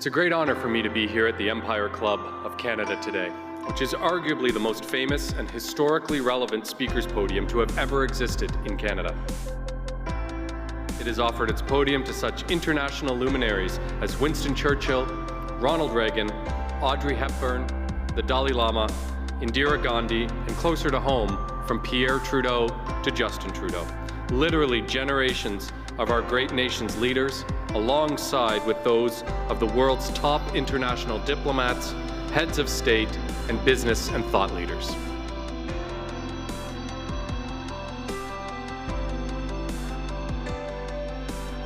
[0.00, 2.98] It's a great honor for me to be here at the Empire Club of Canada
[3.02, 3.28] today,
[3.66, 8.50] which is arguably the most famous and historically relevant speakers podium to have ever existed
[8.64, 9.14] in Canada.
[10.98, 15.04] It has offered its podium to such international luminaries as Winston Churchill,
[15.60, 16.30] Ronald Reagan,
[16.80, 17.66] Audrey Hepburn,
[18.16, 18.86] the Dalai Lama,
[19.42, 22.68] Indira Gandhi, and closer to home, from Pierre Trudeau
[23.02, 23.86] to Justin Trudeau.
[24.30, 27.44] Literally generations of our great nation's leaders,
[27.74, 31.92] alongside with those of the world's top international diplomats,
[32.32, 34.94] heads of state, and business and thought leaders.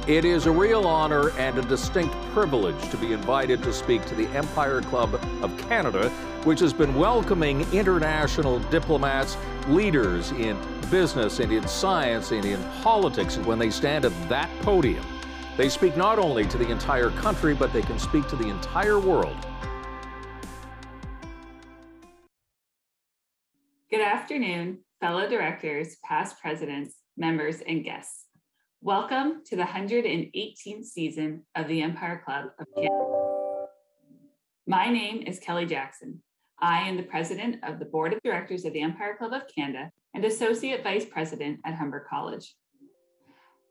[0.06, 4.14] It is a real honor and a distinct privilege to be invited to speak to
[4.14, 6.10] the Empire Club of Canada,
[6.44, 10.58] which has been welcoming international diplomats, leaders in
[10.90, 13.38] business and in science and in politics.
[13.38, 15.06] When they stand at that podium,
[15.56, 18.98] they speak not only to the entire country, but they can speak to the entire
[18.98, 19.38] world.
[23.90, 28.23] Good afternoon, fellow directors, past presidents, members, and guests.
[28.84, 33.66] Welcome to the 118th season of the Empire Club of Canada.
[34.66, 36.22] My name is Kelly Jackson.
[36.60, 39.90] I am the president of the board of directors of the Empire Club of Canada
[40.12, 42.54] and associate vice president at Humber College.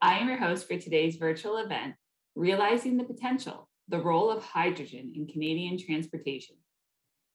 [0.02, 1.94] I am your host for today's virtual event,
[2.34, 6.56] Realizing the Potential, the Role of Hydrogen in Canadian Transportation.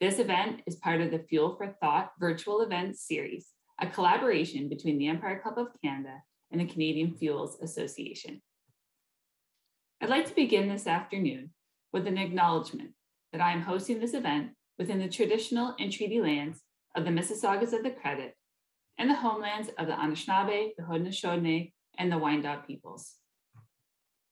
[0.01, 3.47] This event is part of the Fuel for Thought virtual event series,
[3.79, 6.15] a collaboration between the Empire Club of Canada
[6.51, 8.41] and the Canadian Fuels Association.
[10.01, 11.51] I'd like to begin this afternoon
[11.91, 12.91] with an acknowledgement
[13.31, 16.61] that I am hosting this event within the traditional and treaty lands
[16.95, 18.33] of the Mississaugas of the Credit
[18.97, 23.15] and the homelands of the Anishinaabe, the Haudenosaunee, and the Wyandot peoples.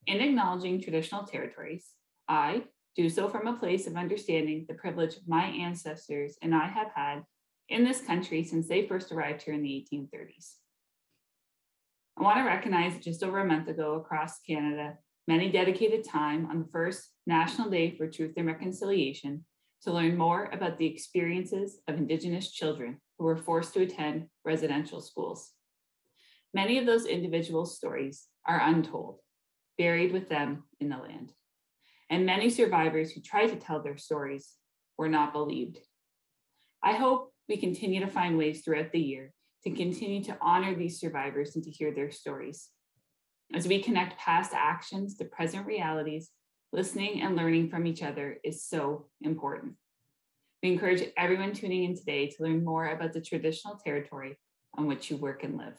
[0.07, 1.89] In acknowledging traditional territories,
[2.27, 2.63] I
[2.95, 7.23] do so from a place of understanding the privilege my ancestors and I have had
[7.69, 10.55] in this country since they first arrived here in the 1830s.
[12.19, 14.95] I want to recognize that just over a month ago across Canada,
[15.27, 19.45] many dedicated time on the first National Day for Truth and Reconciliation
[19.83, 24.99] to learn more about the experiences of Indigenous children who were forced to attend residential
[24.99, 25.51] schools.
[26.55, 29.19] Many of those individual stories are untold,
[29.77, 31.33] buried with them in the land.
[32.09, 34.53] And many survivors who tried to tell their stories
[34.97, 35.77] were not believed.
[36.83, 39.33] I hope we continue to find ways throughout the year
[39.67, 42.69] to continue to honor these survivors and to hear their stories.
[43.53, 46.29] As we connect past actions to present realities,
[46.71, 49.73] listening and learning from each other is so important.
[50.63, 54.37] We encourage everyone tuning in today to learn more about the traditional territory
[54.77, 55.77] on which you work and live.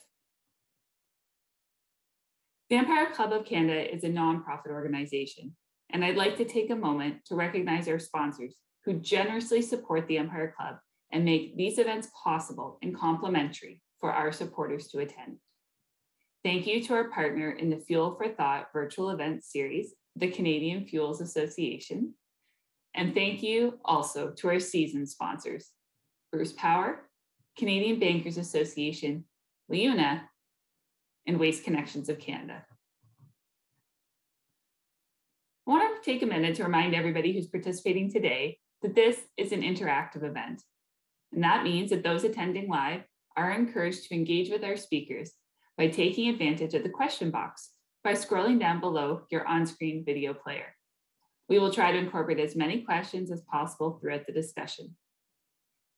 [2.69, 5.57] The Empire Club of Canada is a nonprofit organization,
[5.91, 10.19] and I'd like to take a moment to recognize our sponsors who generously support the
[10.19, 10.77] Empire Club
[11.13, 15.39] and make these events possible and complimentary for our supporters to attend.
[16.45, 20.87] Thank you to our partner in the Fuel for Thought virtual event series, the Canadian
[20.87, 22.15] Fuels Association.
[22.95, 25.71] And thank you also to our season sponsors,
[26.33, 27.09] Bruce Power,
[27.57, 29.25] Canadian Bankers Association,
[29.71, 30.23] LiUNA,
[31.27, 32.65] and Waste Connections of Canada.
[35.67, 39.53] I want to take a minute to remind everybody who's participating today that this is
[39.53, 40.63] an interactive event.
[41.33, 43.03] And that means that those attending live
[43.37, 45.33] are encouraged to engage with our speakers
[45.77, 47.71] by taking advantage of the question box
[48.03, 50.75] by scrolling down below your on-screen video player.
[51.49, 54.97] We will try to incorporate as many questions as possible throughout the discussion.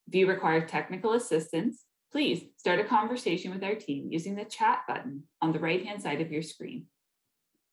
[0.08, 4.80] If you require technical assistance, Please start a conversation with our team using the chat
[4.88, 6.86] button on the right-hand side of your screen.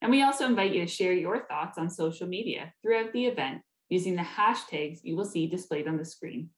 [0.02, 3.62] And we also invite you to share your thoughts on social media throughout the event
[3.90, 6.52] using the hashtags you will see displayed on the screen.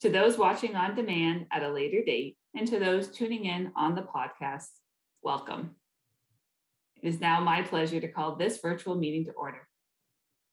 [0.00, 3.94] To those watching on demand at a later date, and to those tuning in on
[3.94, 4.68] the podcast,
[5.22, 5.76] welcome.
[7.02, 9.66] It is now my pleasure to call this virtual meeting to order.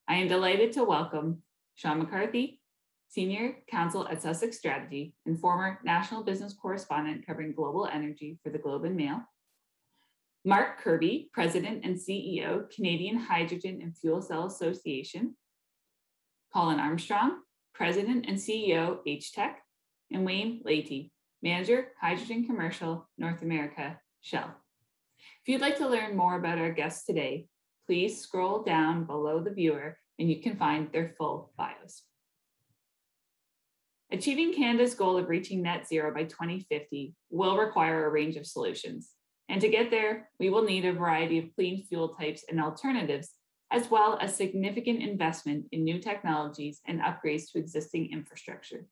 [0.08, 1.44] I am delighted to welcome
[1.76, 2.62] Shawn McCarthy,
[3.10, 8.60] Senior Counsel at Sussex Strategy and former National Business Correspondent covering global energy for the
[8.60, 9.22] Globe and Mail.
[10.46, 15.36] Mark Kirby, President and CEO, Canadian Hydrogen and Fuel Cell Association.
[16.54, 17.38] Colin Armstrong,
[17.82, 19.54] President and CEO, HTEC.
[20.12, 21.12] And Wayne Leighty,
[21.42, 24.54] Manager, Hydrogen Commercial, North America, Shell.
[25.42, 27.48] If you'd like to learn more about our guests today,
[27.88, 32.04] please scroll down below the viewer and you can find their full bios.
[34.12, 39.10] Achieving Canada's goal of reaching net zero by 2050 will require a range of solutions.
[39.50, 43.32] And to get there, we will need a variety of clean fuel types and alternatives
[43.72, 48.86] as well as significant investment in new technologies and upgrades to existing infrastructure.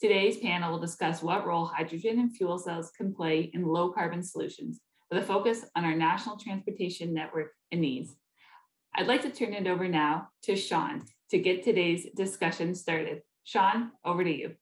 [0.00, 4.22] Today's panel will discuss what role hydrogen and fuel cells can play in low carbon
[4.22, 4.80] solutions
[5.10, 8.14] with a focus on our national transportation network and needs.
[8.94, 13.22] I'd like to turn it over now to Shawn to get today's discussion started.
[13.44, 14.52] Shawn, over to you.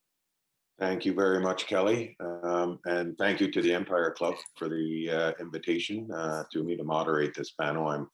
[0.79, 2.17] Thank you very much, Kelly.
[2.21, 6.77] Um, and thank you to the Empire Club for the uh, invitation uh, to me
[6.77, 7.89] to moderate this panel.
[7.89, 8.09] I'm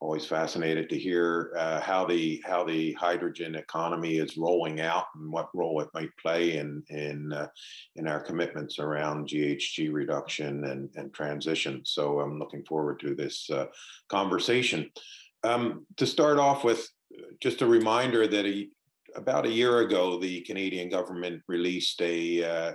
[0.00, 5.30] always fascinated to hear uh, how the how the hydrogen economy is rolling out and
[5.30, 7.46] what role it might play in in uh,
[7.94, 11.82] in our commitments around GHG reduction and, and transition.
[11.84, 13.66] So I'm looking forward to this uh,
[14.08, 14.90] conversation.
[15.44, 16.90] Um, to start off with,
[17.40, 18.68] just a reminder that a,
[19.14, 22.72] about a year ago, the Canadian government released a uh,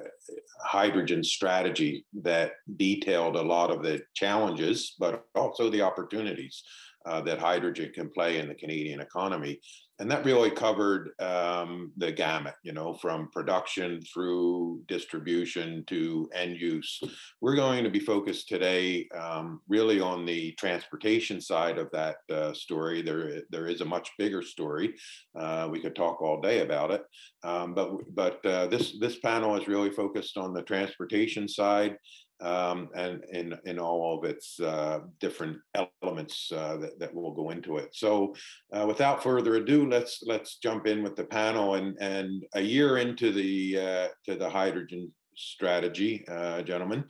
[0.62, 6.64] hydrogen strategy that detailed a lot of the challenges, but also the opportunities
[7.06, 9.60] uh, that hydrogen can play in the Canadian economy.
[10.00, 16.58] And that really covered um, the gamut, you know, from production through distribution to end
[16.60, 17.00] use.
[17.42, 22.54] We're going to be focused today um, really on the transportation side of that uh,
[22.54, 23.04] story.
[23.04, 24.96] There, there is a much bigger story.
[25.40, 27.04] Uh, we could talk all day about it,
[27.44, 31.98] um, but but uh, this this panel is really focused on the transportation side
[32.44, 35.58] um, and in, in all of its uh, different
[36.04, 37.90] elements uh, that, that will go into it.
[37.94, 38.36] So
[38.74, 41.76] uh, without further ado, let's let's jump in with the panel.
[41.76, 47.06] And, and a year into the, uh, to the hydrogen strategy, uh, gentlemen,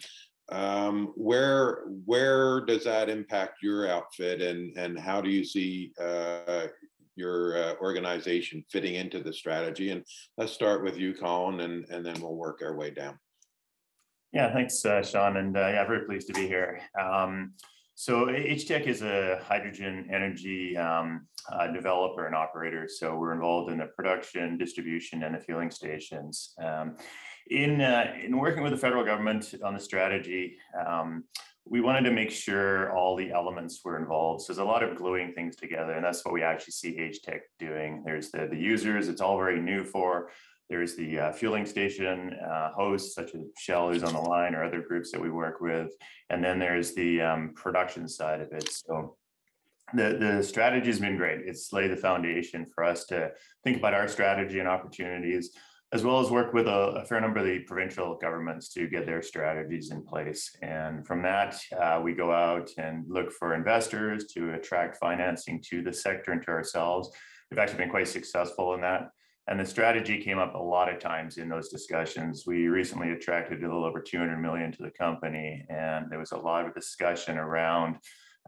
[0.49, 6.67] um, where, where does that impact your outfit and, and how do you see uh,
[7.15, 9.91] your organization fitting into the strategy.
[9.91, 10.03] And
[10.37, 13.19] let's start with you, Colin, and, and then we'll work our way down.
[14.33, 15.37] Yeah, thanks, uh, Shawn.
[15.37, 16.81] And uh, yeah, very pleased to be here.
[16.99, 17.53] Um,
[17.93, 22.89] so HTEC is a hydrogen energy um, uh, developer and operator.
[22.91, 26.55] So we're involved in the production, distribution, and the fueling stations.
[26.57, 26.95] Um,
[27.51, 30.57] in, uh, in working with the federal government on the strategy,
[30.87, 31.25] um,
[31.65, 34.41] we wanted to make sure all the elements were involved.
[34.41, 37.39] So there's a lot of gluing things together, and that's what we actually see HTEC
[37.59, 38.01] doing.
[38.03, 40.29] There's the, the users, it's all very new for
[40.73, 44.63] there's the uh, fueling station uh, hosts, such as Shell, who's on the line, or
[44.63, 45.91] other groups that we work with.
[46.31, 48.67] And then there's the um, production side of it.
[48.71, 49.15] So
[49.93, 51.41] the, the strategy has been great.
[51.45, 53.33] It's laid the foundation for us to
[53.63, 55.55] think about our strategy and opportunities,
[55.91, 59.05] as well as work with a, a fair number of the provincial governments to get
[59.05, 60.57] their strategies in place.
[60.63, 65.83] And from that, uh, we go out and look for investors to attract financing to
[65.83, 67.11] the sector and to ourselves.
[67.51, 69.11] We've actually been quite successful in that.
[69.47, 72.45] And the strategy came up a lot of times in those discussions.
[72.47, 76.37] We recently attracted a little over 200 million to the company, and there was a
[76.37, 77.97] lot of discussion around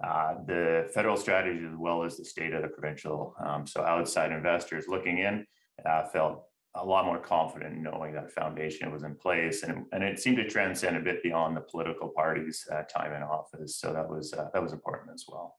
[0.03, 3.35] uh, the federal strategy as well as the state of the provincial.
[3.45, 5.45] Um, so outside investors looking in
[5.85, 6.45] uh, felt
[6.75, 10.47] a lot more confident knowing that foundation was in place, and, and it seemed to
[10.47, 13.77] transcend a bit beyond the political parties' uh, time in office.
[13.77, 15.57] So that was uh, that was important as well.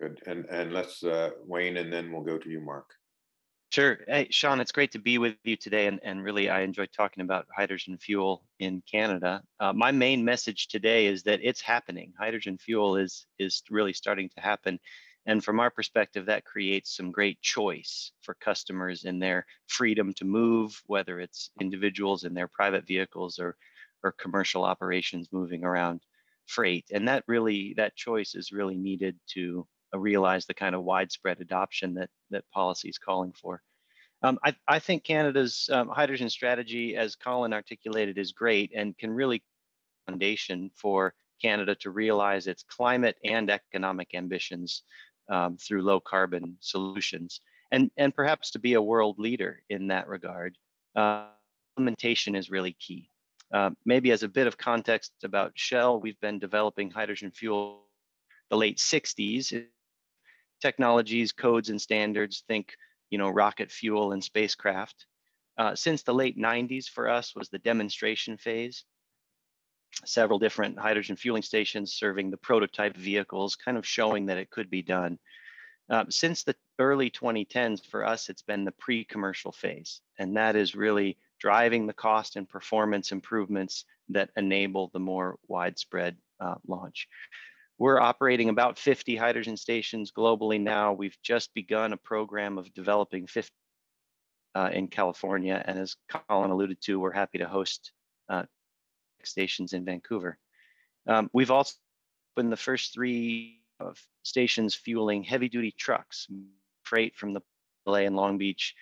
[0.00, 2.86] Good, and and let's uh, Wayne, and then we'll go to you, Mark.
[3.70, 3.98] Sure.
[4.08, 5.86] Hey, Shawn, it's great to be with you today.
[5.88, 9.42] And, and really, I enjoy talking about hydrogen fuel in Canada.
[9.60, 12.14] Uh, my main message today is that it's happening.
[12.18, 14.78] Hydrogen fuel is, is really starting to happen.
[15.26, 20.24] And from our perspective, that creates some great choice for customers in their freedom to
[20.24, 23.54] move, whether it's individuals in their private vehicles or,
[24.02, 26.00] or commercial operations moving around
[26.46, 26.86] freight.
[26.90, 31.94] And that really, that choice is really needed to realize the kind of widespread adoption
[31.94, 33.62] that that policy is calling for.
[34.22, 39.10] Um, I, I, think Canada's um, hydrogen strategy, as Colin articulated, is great and can
[39.12, 39.42] really
[40.06, 44.82] foundation for Canada to realize its climate and economic ambitions
[45.28, 47.40] um, through low carbon solutions,
[47.70, 50.56] and and perhaps to be a world leader in that regard.
[50.96, 51.26] Uh,
[51.76, 53.08] implementation is really key.
[53.54, 57.84] Uh, maybe as a bit of context about Shell, we've been developing hydrogen fuel
[58.50, 59.66] the late 60s
[60.60, 62.44] technologies, codes, and standards.
[62.48, 62.74] Think,
[63.10, 65.06] you know, rocket fuel and spacecraft.
[65.56, 68.84] Uh, since the late 90s for us was the demonstration phase.
[70.04, 74.70] Several different hydrogen fueling stations serving the prototype vehicles, kind of showing that it could
[74.70, 75.18] be done.
[75.90, 80.74] Uh, since the early 2010s, for us, it's been the pre-commercial phase, and that is
[80.74, 87.08] really driving the cost and performance improvements that enable the more widespread uh, launch.
[87.78, 90.92] We're operating about 50 hydrogen stations globally now.
[90.92, 93.52] We've just begun a program of developing 50
[94.56, 95.62] uh, in California.
[95.64, 97.92] And as Colin alluded to, we're happy to host
[98.28, 98.44] uh,
[99.22, 100.38] stations in Vancouver.
[101.06, 101.74] Um, we've also
[102.36, 106.26] opened the first three of stations fueling heavy duty trucks,
[106.82, 107.40] freight from the
[107.86, 108.74] LA and Long Beach,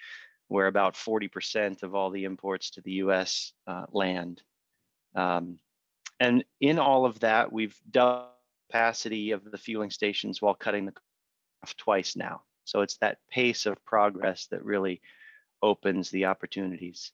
[0.49, 4.43] where about 40% of all the imports to the US uh, land.
[5.15, 5.59] Um,
[6.19, 8.31] and in all of that, we've doubled
[8.69, 10.93] capacity of the fueling stations while cutting the
[11.63, 12.43] cost twice now.
[12.65, 15.01] So it's that pace of progress that really
[15.63, 17.13] opens the opportunities.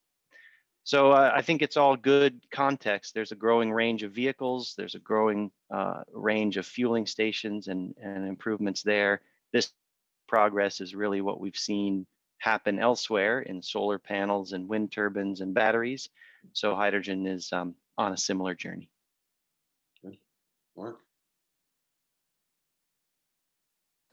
[0.84, 3.14] So uh, I think it's all good context.
[3.14, 4.74] There's a growing range of vehicles.
[4.76, 9.20] There's a growing uh, range of fueling stations and, and improvements there.
[9.52, 9.70] This
[10.26, 12.06] progress is really what we've seen
[12.38, 16.08] happen elsewhere in solar panels and wind turbines and batteries.
[16.52, 18.88] So hydrogen is um, on a similar journey.
[20.76, 20.98] Mark?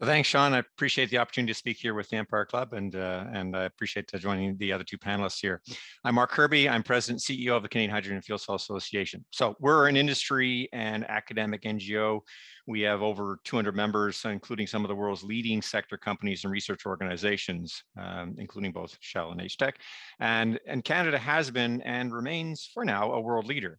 [0.02, 0.54] Thanks, Shawn.
[0.54, 3.66] I appreciate the opportunity to speak here with the Empire Club, and uh, and I
[3.66, 5.62] appreciate joining the other two panelists here.
[6.06, 6.70] I'm Mark Kirby.
[6.70, 9.26] I'm President CEO of the Canadian Hydrogen and Fuel Cell Association.
[9.32, 12.22] So we're an industry and academic NGO.
[12.66, 16.86] We have over 200 members, including some of the world's leading sector companies and research
[16.86, 19.74] organizations, um, including both Shell and HTEC.
[20.22, 23.78] And, and Canada has been and remains, for now, a world leader.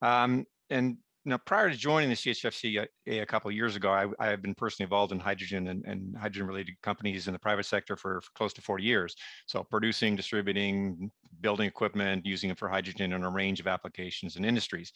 [0.00, 0.96] Um, and
[1.28, 4.40] now, prior to joining the CHFC a, a couple of years ago, I, I, have
[4.40, 8.30] been personally involved in hydrogen and, and hydrogen-related companies in the private sector for, for,
[8.34, 9.14] close to 40 years.
[9.46, 11.10] So producing, distributing,
[11.42, 14.90] building equipment, using it for hydrogen in a range of applications and industries.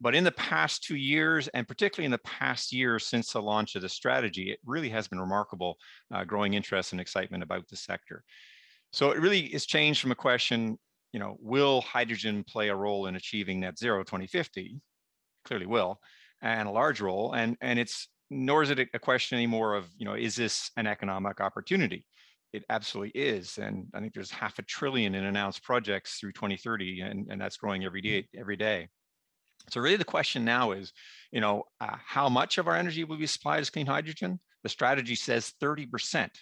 [0.00, 3.74] But in the past two years, and particularly in the past year since the launch
[3.74, 5.78] of the strategy, it really has been remarkable
[6.14, 8.22] uh, growing interest and excitement about the sector.
[8.92, 10.78] So it really has changed from a question,
[11.12, 14.80] you know, will hydrogen play a role in achieving net zero 2050?
[15.44, 16.00] Clearly will,
[16.42, 17.32] and a large role.
[17.32, 20.86] And and it's nor is it a question anymore of you know is this an
[20.86, 22.04] economic opportunity?
[22.52, 27.00] It absolutely is, and I think there's half a trillion in announced projects through 2030,
[27.00, 28.88] and and that's growing every day every day.
[29.70, 30.92] So really, the question now is,
[31.32, 34.38] you know, uh, how much of our energy will be supplied as clean hydrogen?
[34.62, 36.32] The strategy says 30 percent.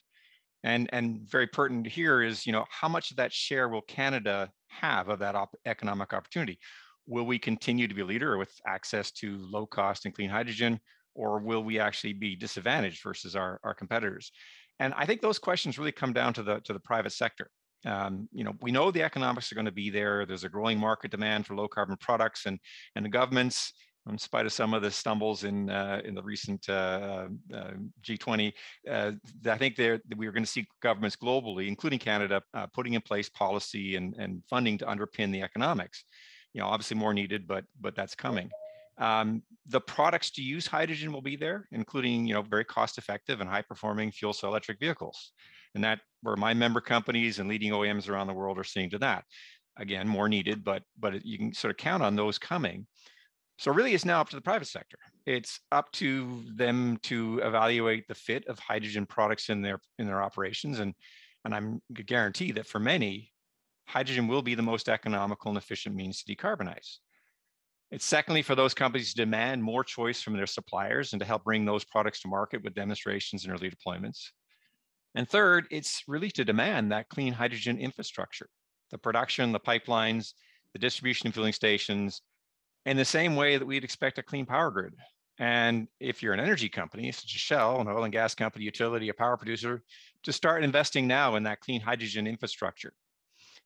[0.65, 4.51] And, and very pertinent here is, you know, how much of that share will Canada
[4.69, 6.59] have of that op economic opportunity?
[7.07, 10.81] Will we continue to be a leader with access to low cost and clean hydrogen,
[11.15, 14.33] or will we actually be disadvantaged versus our, our competitors?
[14.79, 17.49] And I think those questions really come down to the to the private sector.
[17.85, 20.25] Um, you know, we know the economics are going to be there.
[20.25, 22.59] There's a growing market demand for low carbon products, and
[22.97, 23.73] and the governments,
[24.09, 27.71] in spite of some of the stumbles in uh, in the recent uh, uh,
[28.03, 28.53] G20,
[28.89, 29.13] uh,
[29.47, 33.03] I think there we are going to see governments globally, including Canada, uh, putting in
[33.03, 36.05] place policy and and funding to underpin the economics
[36.53, 38.51] you know, obviously more needed, but but that's coming.
[38.99, 43.49] Um, the products to use hydrogen will be there, including you know very cost-effective and
[43.49, 45.33] high-performing fuel cell electric vehicles,
[45.75, 48.99] and that where my member companies and leading OEMs around the world are seeing to
[48.99, 49.25] that.
[49.79, 52.87] Again, more needed, but but you can sort of count on those coming.
[53.59, 54.99] So really, it's now up to the private sector.
[55.25, 60.23] It's up to them to evaluate the fit of hydrogen products in their in their
[60.23, 60.95] operations, and
[61.45, 63.32] and I'm guarantee that for many,
[63.87, 66.99] hydrogen will be the most economical and efficient means to decarbonize.
[67.91, 71.45] It's secondly for those companies to demand more choice from their suppliers and to help
[71.45, 74.31] bring those products to market with demonstrations and early deployments.
[75.15, 78.49] And third, it's really to demand that clean hydrogen infrastructure,
[78.91, 80.33] the production, the pipelines,
[80.73, 82.23] the distribution and filling stations,
[82.87, 84.95] in the same way that we'd expect a clean power grid.
[85.39, 89.11] And if you're an energy company, such as Shell, an oil and gas company, utility,
[89.11, 89.83] a power producer,
[90.23, 92.95] to start investing now in that clean hydrogen infrastructure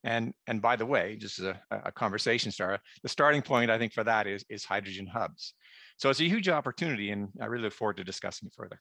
[0.06, 3.78] and, and by the way, just as a, a conversation starter, the starting point I
[3.78, 5.54] think for that is, is hydrogen hubs.
[5.98, 8.80] So it's a huge opportunity and I really look forward to discussing it further.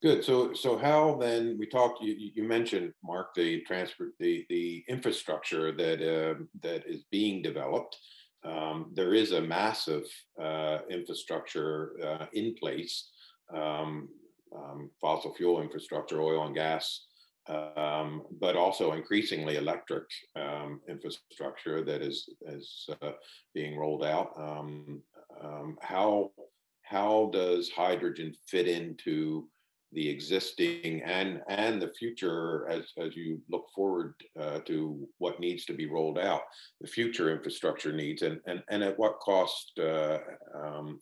[0.00, 0.22] Good.
[0.22, 2.00] So, so how then we talked?
[2.00, 7.96] You, you mentioned Mark the transfer the the infrastructure that uh, that is being developed.
[8.44, 10.04] Um, there is a massive
[10.40, 13.10] uh, infrastructure uh, in place,
[13.52, 14.08] um,
[14.56, 17.07] um, fossil fuel infrastructure, oil and gas
[17.48, 20.04] um, but also increasingly electric
[20.36, 23.12] um, infrastructure that is is uh,
[23.54, 24.32] being rolled out.
[24.36, 25.02] Um,
[25.42, 26.32] um, how
[26.82, 29.48] how does hydrogen fit into
[29.92, 35.64] the existing and and the future as as you look forward uh, to what needs
[35.66, 36.42] to be rolled out,
[36.80, 39.78] the future infrastructure needs, and and and at what cost?
[39.78, 40.18] Uh,
[40.54, 41.00] um,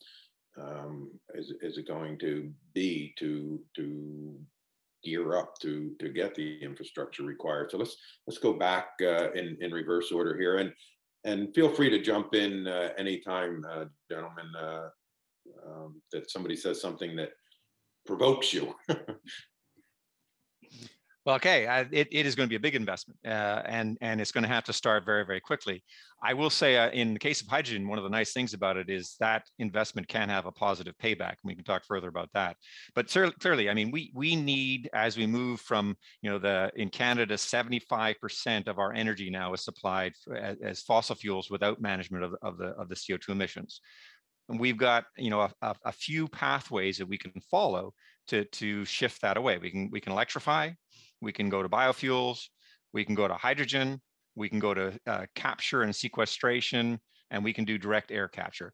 [0.58, 4.34] um, is, is it going to be to to
[5.06, 7.70] gear up to to get the infrastructure required.
[7.70, 7.96] So let's
[8.26, 10.72] let's go back uh, in in reverse order here, and
[11.24, 14.88] and feel free to jump in uh, anytime, uh, gentlemen, uh,
[15.66, 17.30] um, that somebody says something that
[18.06, 18.74] provokes you.
[21.26, 24.20] Well, okay, I, it, it is going to be a big investment, uh, and and
[24.20, 25.82] it's going to have to start very very quickly.
[26.22, 28.76] I will say, uh, in the case of hydrogen, one of the nice things about
[28.76, 31.34] it is that investment can have a positive payback.
[31.42, 32.56] We can talk further about that.
[32.94, 33.08] But
[33.40, 37.36] clearly, I mean, we we need as we move from you know the in Canada,
[37.36, 41.80] seventy five percent of our energy now is supplied for, as, as, fossil fuels without
[41.80, 43.80] management of, of the of the CO two emissions.
[44.48, 47.94] And we've got you know a, a few pathways that we can follow
[48.28, 49.58] to to shift that away.
[49.58, 50.70] We can we can electrify
[51.20, 52.48] we can go to biofuels,
[52.92, 54.00] we can go to hydrogen,
[54.34, 58.72] we can go to uh, capture and sequestration, and we can do direct air capture.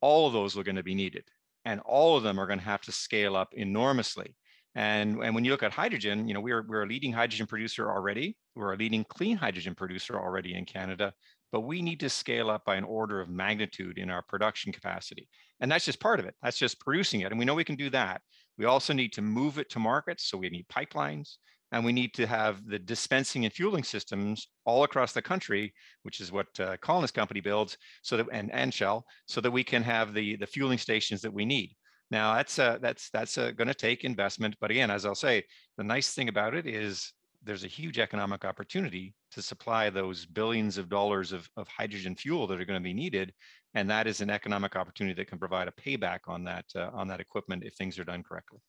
[0.00, 1.24] All of those are going to be needed,
[1.64, 4.34] and all of them are going to have to scale up enormously.
[4.74, 7.90] And, and when you look at hydrogen, you know, we're, we're a leading hydrogen producer
[7.90, 8.36] already.
[8.56, 11.12] We're a leading clean hydrogen producer already in Canada,
[11.52, 15.28] but we need to scale up by an order of magnitude in our production capacity.
[15.60, 16.34] And that's just part of it.
[16.42, 17.30] That's just producing it.
[17.30, 18.20] And we know we can do that.
[18.58, 20.28] We also need to move it to markets.
[20.28, 21.36] So we need pipelines
[21.74, 26.20] and we need to have the dispensing and fueling systems all across the country, which
[26.20, 30.14] is what uh, company builds, so that and, and Shell, so that we can have
[30.14, 31.74] the the fueling stations that we need.
[32.12, 35.42] Now that's uh, that's that's uh, going to take investment, but again, as I'll say,
[35.76, 37.12] the nice thing about it is
[37.42, 42.46] there's a huge economic opportunity to supply those billions of dollars of, of hydrogen fuel
[42.46, 43.34] that are going to be needed,
[43.74, 47.08] and that is an economic opportunity that can provide a payback on that uh, on
[47.08, 48.60] that equipment if things are done correctly.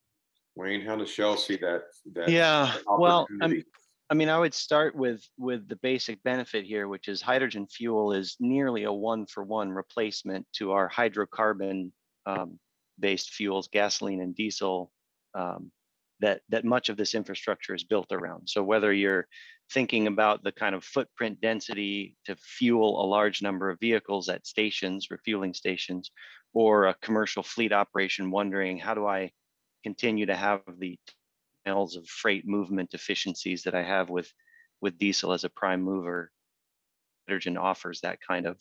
[0.55, 1.83] Wayne, how does Shell see that?
[2.13, 3.27] that yeah, well,
[4.09, 8.13] I mean, I would start with with the basic benefit here, which is hydrogen fuel
[8.13, 11.91] is nearly a one for one replacement to our hydrocarbon
[12.25, 12.59] um,
[12.99, 14.91] based fuels, gasoline and diesel,
[15.33, 15.71] um,
[16.19, 18.47] that that much of this infrastructure is built around.
[18.47, 19.27] So whether you're
[19.73, 24.45] thinking about the kind of footprint density to fuel a large number of vehicles at
[24.45, 26.11] stations, refueling stations,
[26.53, 29.31] or a commercial fleet operation wondering how do I
[29.85, 30.97] continue to have the
[31.63, 34.33] miles of freight movement efficiencies that I have with
[34.81, 36.31] with diesel as a prime mover.
[37.27, 38.59] Hydrogen offers that kind of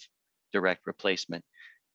[0.52, 1.42] direct replacement.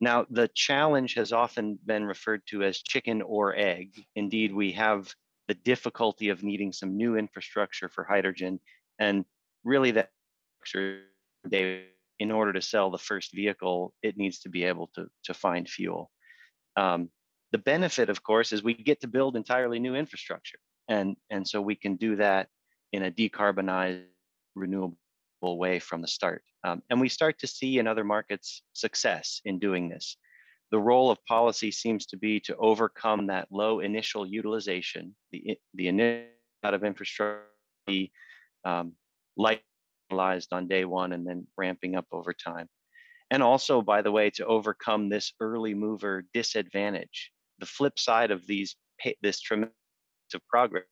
[0.01, 3.89] Now, the challenge has often been referred to as chicken or egg.
[4.15, 5.13] Indeed, we have
[5.47, 8.59] the difficulty of needing some new infrastructure for hydrogen,
[8.97, 9.25] and
[9.63, 10.09] really that
[12.19, 15.69] in order to sell the first vehicle, it needs to be able to, to find
[15.69, 16.11] fuel.
[16.75, 17.09] Um,
[17.51, 20.59] the benefit, of course, is we get to build entirely new infrastructure.
[20.87, 22.47] And, and so we can do that
[22.91, 24.03] in a decarbonized,
[24.55, 24.97] renewable
[25.41, 26.43] way from the start.
[26.63, 30.17] Um, and we start to see in other markets success in doing this.
[30.71, 35.87] The role of policy seems to be to overcome that low initial utilization, the, the
[35.87, 36.27] initial
[36.63, 37.45] out of infrastructure,
[38.65, 38.93] um,
[39.39, 42.67] on day one and then ramping up over time.
[43.31, 48.45] And also, by the way, to overcome this early mover disadvantage the flip side of
[48.47, 48.75] these
[49.21, 49.73] this tremendous
[50.49, 50.85] progress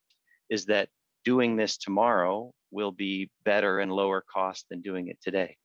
[0.50, 0.90] is that
[1.26, 5.58] doing this tomorrow will be better and lower cost than doing it today.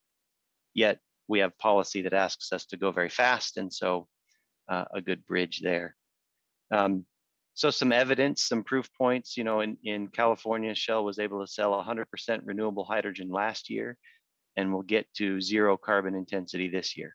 [0.75, 4.09] Yet we have policy that asks us to go very fast, and so
[4.69, 5.97] uh, a good bridge there.
[6.73, 7.05] Um,
[7.55, 9.37] so some evidence, some proof points.
[9.37, 13.97] You know, in in California, Shell was able to sell 100% renewable hydrogen last year,
[14.57, 17.15] and we'll get to zero carbon intensity this year.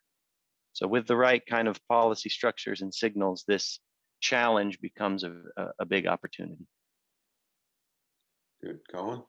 [0.78, 3.80] So with the right kind of policy structures and signals, this
[4.22, 5.34] challenge becomes a,
[5.80, 6.68] a big opportunity.
[8.63, 9.24] Good, Colin.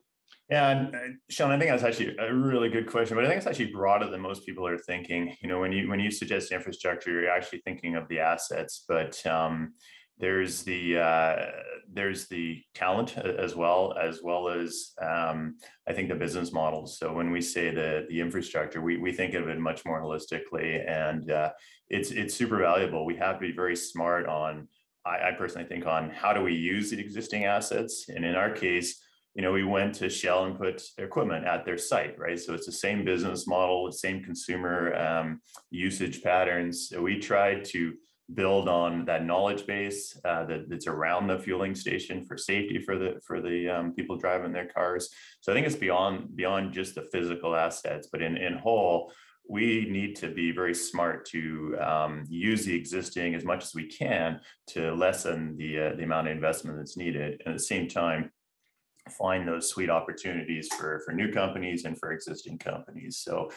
[0.47, 0.99] Yeah, and uh,
[1.31, 4.11] Shawn, I think that's actually a really good question, but I think it's actually broader
[4.11, 5.35] than most people are thinking.
[5.41, 9.25] You know, when you when you suggest infrastructure, you're actually thinking of the assets, but
[9.25, 9.73] um,
[10.19, 11.45] there's the uh,
[11.91, 15.55] there's the talent as well as well as um,
[15.87, 16.97] I think the business models.
[16.99, 20.87] So when we say the the infrastructure, we we think of it much more holistically,
[20.87, 21.51] and uh,
[21.89, 23.05] it's it's super valuable.
[23.05, 24.67] We have to be very smart on.
[25.05, 28.51] I, I personally think on how do we use the existing assets, and in our
[28.51, 29.01] case,
[29.35, 32.37] you know, we went to Shell and put equipment at their site, right?
[32.37, 36.89] So it's the same business model, the same consumer um, usage patterns.
[36.89, 37.93] So we tried to
[38.33, 42.97] build on that knowledge base uh, that, that's around the fueling station for safety for
[42.97, 45.09] the for the um, people driving their cars.
[45.41, 49.11] So I think it's beyond beyond just the physical assets, but in in whole,
[49.47, 53.87] we need to be very smart to um, use the existing as much as we
[53.87, 57.87] can to lessen the uh, the amount of investment that's needed, and at the same
[57.87, 58.31] time
[59.17, 63.17] find those sweet opportunities for for new companies and for existing companies.
[63.17, 63.49] So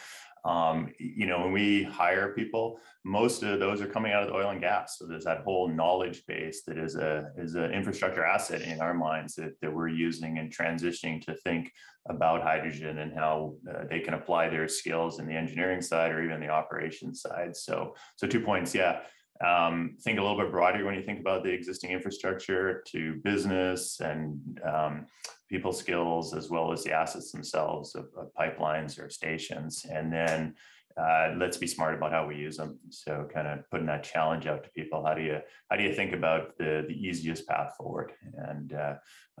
[0.45, 4.35] um, you know, when we hire people, most of those are coming out of the
[4.35, 4.97] oil and gas.
[4.97, 8.93] So there's that whole knowledge base that is a is an infrastructure asset in our
[8.93, 11.71] minds that, that we're using and transitioning to think
[12.09, 16.21] about hydrogen and how uh, they can apply their skills in the engineering side or
[16.21, 17.55] even the operations side.
[17.55, 18.99] So so two points, yeah.
[19.45, 23.99] Um, think a little bit broader when you think about the existing infrastructure to business
[23.99, 25.05] and um,
[25.49, 29.85] people skills, as well as the assets themselves of, of pipelines or stations.
[29.91, 30.55] And then
[30.95, 32.79] uh, let's be smart about how we use them.
[32.89, 35.03] So kind of putting that challenge out to people.
[35.05, 38.95] How do you how do you think about the the easiest path forward and uh,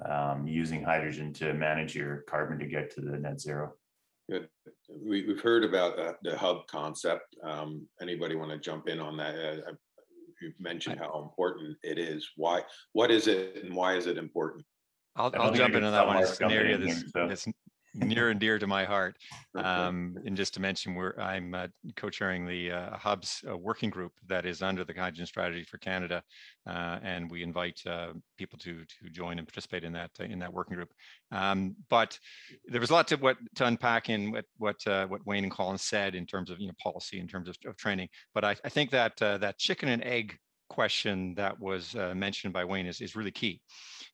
[0.09, 3.73] um, using hydrogen to manage your carbon to get to the net zero?
[4.29, 4.47] Good.
[4.89, 7.35] We, have heard about the, the hub concept.
[7.43, 9.35] Um, anybody want to jump in on that?
[9.35, 9.71] Uh,
[10.43, 12.29] you've mentioned how important it is.
[12.35, 12.61] Why?
[12.91, 14.65] What is it, and why is it important?
[15.15, 16.17] I'll, I'll jump into that one.
[16.17, 17.47] It's an area that's, that's
[17.93, 19.17] near and dear to my heart.
[19.55, 24.13] Um, and just to mention, we're, I'm uh, co-chairing the uh, Hubs uh, working group
[24.27, 26.23] that is under the hydrogen strategy for Canada,
[26.65, 30.51] uh, and we invite uh, people to to join and participate in that in that
[30.51, 30.89] working group.
[31.31, 32.17] Um, but
[32.65, 35.53] there was a lot to what to unpack in what what uh, what Wayne and
[35.53, 38.09] Colin said in terms of you know policy, in terms of, of training.
[38.33, 40.35] But I, I think that that chicken and egg
[40.67, 43.61] question that was mentioned by Wayne is is really key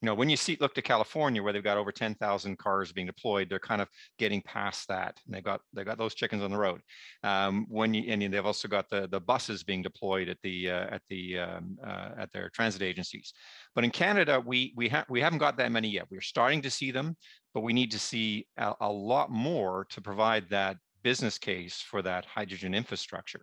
[0.01, 3.07] you know, when you see look to California where they've got over 10,000 cars being
[3.07, 5.19] deployed, they're kind of getting past that.
[5.25, 6.79] And they've got they've got those chickens on the road.
[7.23, 10.88] Um, when you and they've also got the the buses being deployed at the uh,
[10.95, 13.33] at the um, uh, at their transit agencies.
[13.75, 16.05] But in Canada, we we have we haven't got that many yet.
[16.09, 17.17] We're starting to see them,
[17.53, 22.01] but we need to see a, a lot more to provide that business case for
[22.03, 23.41] that hydrogen infrastructure.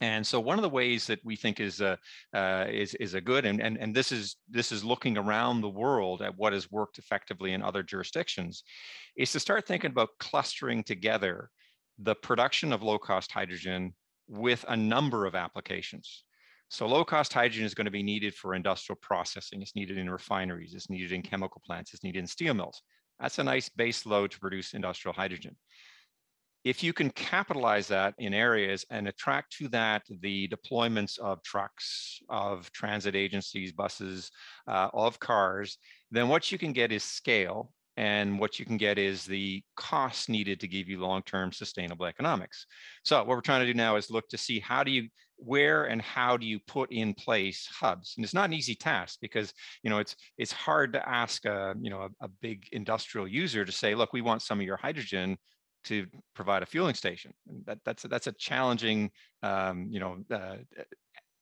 [0.00, 1.98] And so one of the ways that we think is a
[2.32, 5.68] uh, is is a good and, and and this is this is looking around the
[5.68, 8.64] world at what has worked effectively in other jurisdictions,
[9.16, 11.50] is to start thinking about clustering together
[11.98, 13.94] the production of low cost hydrogen
[14.26, 16.24] with a number of applications.
[16.68, 19.60] So low cost hydrogen is going to be needed for industrial processing.
[19.60, 20.72] It's needed in refineries.
[20.72, 21.92] It's needed in chemical plants.
[21.92, 22.80] It's needed in steel mills.
[23.18, 25.56] That's a nice base load to produce industrial hydrogen
[26.64, 32.20] if you can capitalize that in areas and attract to that the deployments of trucks,
[32.28, 34.30] of transit agencies, buses,
[34.68, 35.78] uh, of cars,
[36.10, 37.72] then what you can get is scale.
[37.96, 42.64] And what you can get is the costs needed to give you long-term sustainable economics.
[43.04, 45.84] So what we're trying to do now is look to see how do you, where
[45.84, 48.14] and how do you put in place hubs?
[48.16, 51.74] And it's not an easy task because you know it's it's hard to ask a
[51.80, 54.76] you know a, a big industrial user to say, look, we want some of your
[54.76, 55.36] hydrogen
[55.84, 57.32] to provide a fueling station.
[57.66, 59.10] That, that's, that's a challenging,
[59.42, 60.56] um, you know, uh,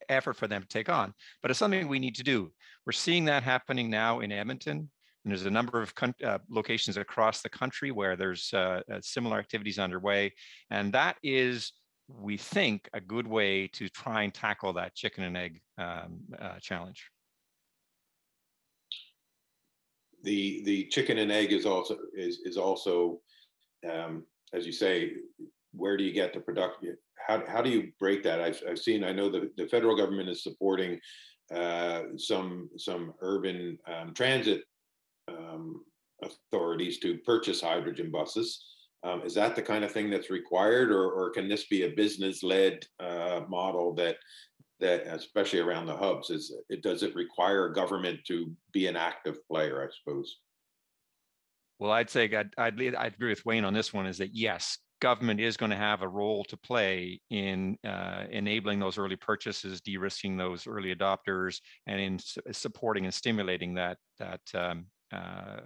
[0.08, 2.50] effort for them to take on, but it's something we need to do.
[2.86, 4.90] We're seeing that happening now in Edmonton.
[5.24, 5.92] And there's a number of
[6.24, 10.32] uh, locations across the country where there's uh, uh, similar activities underway.
[10.70, 11.72] And that is,
[12.08, 16.58] we think, a good way to try and tackle that chicken and egg um, uh,
[16.60, 17.10] challenge.
[20.22, 23.20] The, the chicken and egg is also is, is also
[23.90, 25.12] um, as you say,
[25.72, 26.96] where do you get the production?
[27.26, 28.40] How, how do you break that?
[28.40, 30.98] I've, I've seen, I know the, the federal government is supporting
[31.54, 34.62] uh, some, some urban um, transit
[35.28, 35.84] um,
[36.22, 38.64] authorities to purchase hydrogen buses.
[39.04, 41.90] Um, is that the kind of thing that's required, or, or can this be a
[41.90, 44.16] business-led uh, model that
[44.80, 49.36] that, especially around the hubs, is it does it require government to be an active
[49.48, 49.82] player?
[49.82, 50.38] I suppose.
[51.78, 54.78] Well, I'd say I'd, I'd, I'd, agree with Wayne on this one is that yes,
[55.00, 59.80] government is going to have a role to play in uh, enabling those early purchases,
[59.80, 65.60] de-risking those early adopters, and in su supporting and stimulating that that um, uh,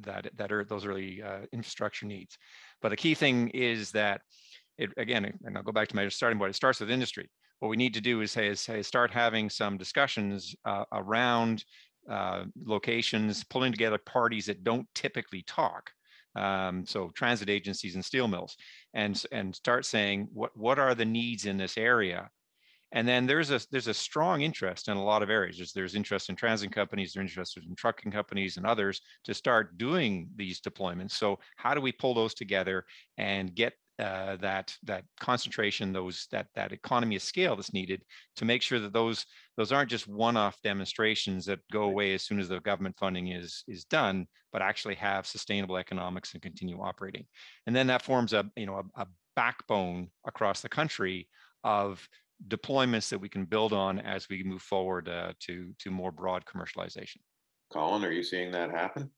[0.00, 2.38] that that are those early uh, infrastructure needs.
[2.80, 4.22] But the key thing is that
[4.78, 6.50] it again, and I'll go back to my starting point.
[6.50, 7.28] It starts with industry.
[7.58, 11.64] What we need to do is say is say start having some discussions uh, around
[12.08, 15.90] uh, locations, pulling together parties that don't typically talk.
[16.34, 18.56] Um, so transit agencies and steel mills,
[18.94, 22.30] and and start saying what what are the needs in this area,
[22.92, 25.56] and then there's a there's a strong interest in a lot of areas.
[25.56, 29.78] There's, there's interest in transit companies, there's interested in trucking companies and others to start
[29.78, 31.12] doing these deployments.
[31.12, 32.84] So how do we pull those together
[33.16, 38.02] and get uh, that that concentration, those that that economy of scale that's needed
[38.36, 42.38] to make sure that those those aren't just one-off demonstrations that go away as soon
[42.38, 47.26] as the government funding is is done, but actually have sustainable economics and continue operating.
[47.66, 51.28] And then that forms a you know a, a backbone across the country
[51.64, 52.08] of
[52.46, 56.44] deployments that we can build on as we move forward uh, to to more broad
[56.44, 57.18] commercialization.
[57.72, 59.10] Colin, are you seeing that happen?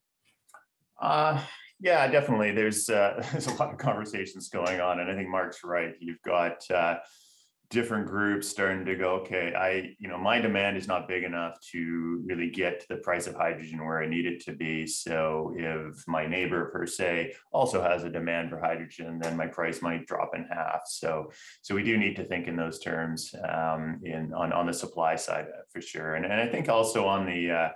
[0.99, 1.41] Uh,
[1.81, 2.51] yeah, definitely.
[2.51, 5.93] There's uh, there's a lot of conversations going on, and I think Mark's right.
[5.99, 6.97] You've got uh,
[7.71, 11.57] different groups starting to go, okay, I, you know, my demand is not big enough
[11.71, 14.85] to really get the price of hydrogen where I need it to be.
[14.85, 19.81] So if my neighbor per se also has a demand for hydrogen, then my price
[19.81, 20.81] might drop in half.
[20.85, 24.73] So, so we do need to think in those terms um, in on, on the
[24.73, 26.15] supply side uh, for sure.
[26.15, 27.69] And, and I think also on the uh,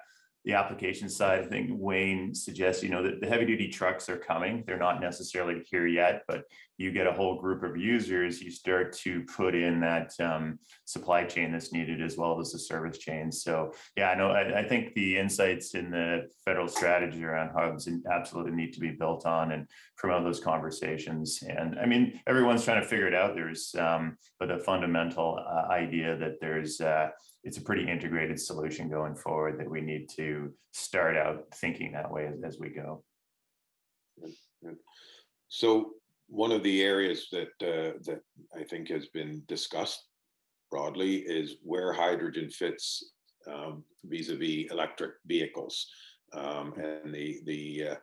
[0.45, 4.17] the application side, I think Wayne suggests, you know, that the heavy duty trucks are
[4.17, 4.63] coming.
[4.65, 6.45] They're not necessarily here yet, but
[6.77, 11.23] you get a whole group of users, you start to put in that um, supply
[11.23, 13.31] chain that's needed as well as the service chain.
[13.31, 17.87] So yeah, I know, I, I, think the insights in the federal strategy around hubs
[18.11, 21.41] absolutely need to be built on and promote those conversations.
[21.47, 23.35] And I mean, everyone's trying to figure it out.
[23.35, 27.09] There's, um, but the fundamental uh, idea that there's, uh,
[27.43, 32.11] it's a pretty integrated solution going forward that we need to start out thinking that
[32.11, 33.03] way as, as we go.
[35.47, 35.91] So
[36.27, 38.21] one of the areas that uh, that
[38.55, 40.03] I think has been discussed
[40.71, 43.11] broadly is where hydrogen fits
[43.47, 45.87] um, vis-a-vis electric vehicles,
[46.33, 47.95] um, and the the uh,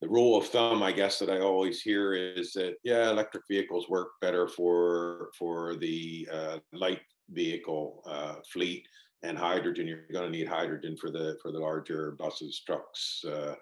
[0.00, 3.88] the rule of thumb, I guess, that I always hear is that yeah, electric vehicles
[3.88, 7.00] work better for for the uh, light
[7.30, 8.86] vehicle uh, fleet,
[9.22, 9.86] and hydrogen.
[9.86, 13.54] You're going to need hydrogen for the for the larger buses, trucks, uh,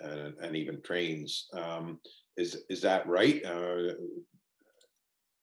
[0.00, 1.46] and, and even trains.
[1.54, 2.00] Um,
[2.36, 3.44] is is that right?
[3.44, 3.94] Uh,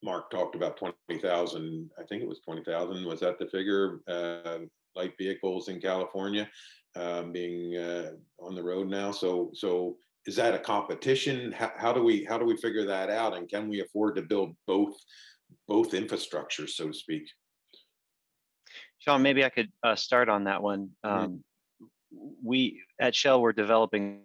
[0.03, 1.89] Mark talked about twenty thousand.
[1.99, 3.05] I think it was twenty thousand.
[3.05, 4.01] Was that the figure?
[4.07, 4.59] Uh,
[4.95, 6.49] light vehicles in California
[6.95, 9.11] um, being uh, on the road now.
[9.11, 11.51] So so is that a competition?
[11.51, 13.35] How, how do we how do we figure that out?
[13.35, 14.95] And can we afford to build both
[15.67, 17.23] both infrastructures, so to speak?
[18.99, 20.89] Shawn, maybe I could uh, start on that one.
[21.05, 21.23] Mm-hmm.
[21.23, 21.43] Um.
[22.43, 24.23] We at Shell we're developing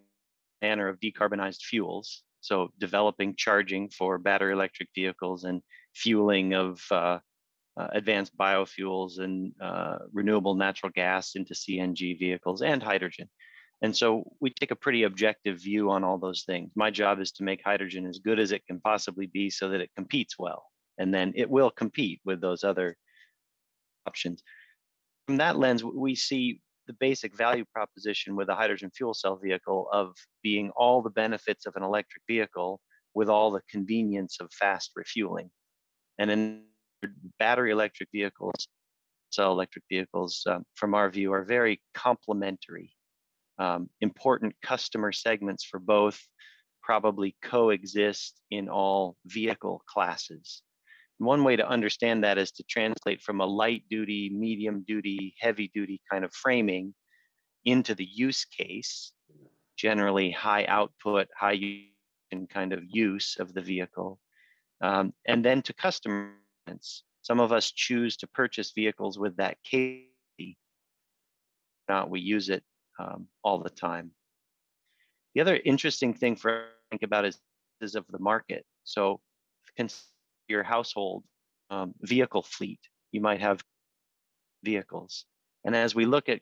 [0.61, 5.63] manner of decarbonized fuels so developing charging for battery electric vehicles and
[5.95, 7.19] fueling of uh,
[7.77, 13.29] uh, advanced biofuels and uh, renewable natural gas into CNG vehicles and hydrogen.
[13.83, 16.71] And so we take a pretty objective view on all those things.
[16.77, 19.81] My job is to make hydrogen as good as it can possibly be so that
[19.81, 20.65] it competes well.
[20.99, 22.97] And then it will compete with those other
[24.07, 24.43] options.
[25.27, 29.89] From that lens, we see the basic value proposition with a hydrogen fuel cell vehicle
[29.93, 32.81] of being all the benefits of an electric vehicle
[33.15, 35.51] with all the convenience of fast refueling.
[36.19, 36.65] And in
[37.39, 38.69] battery electric vehicles,
[39.31, 42.93] cell electric vehicles, um, from our view, are very complementary.
[43.59, 46.21] Um, important customer segments for both
[46.83, 50.63] probably coexist in all vehicle classes.
[51.19, 55.71] One way to understand that is to translate from a light duty, medium duty, heavy
[55.75, 56.95] duty kind of framing
[57.65, 59.13] into the use case,
[59.77, 61.59] generally high output, high
[62.51, 64.19] kind of use of the vehicle.
[64.83, 70.05] Um, and then to customers, some of us choose to purchase vehicles with that case.
[71.89, 72.63] Not we use it
[72.99, 74.11] um, all the time.
[75.35, 77.39] The other interesting thing for think about is,
[77.81, 78.65] is of the market.
[78.85, 79.21] So
[80.49, 81.25] your household
[81.71, 82.81] um, vehicle fleet.
[83.13, 83.63] You might have
[84.63, 85.25] vehicles.
[85.65, 86.41] And as we look at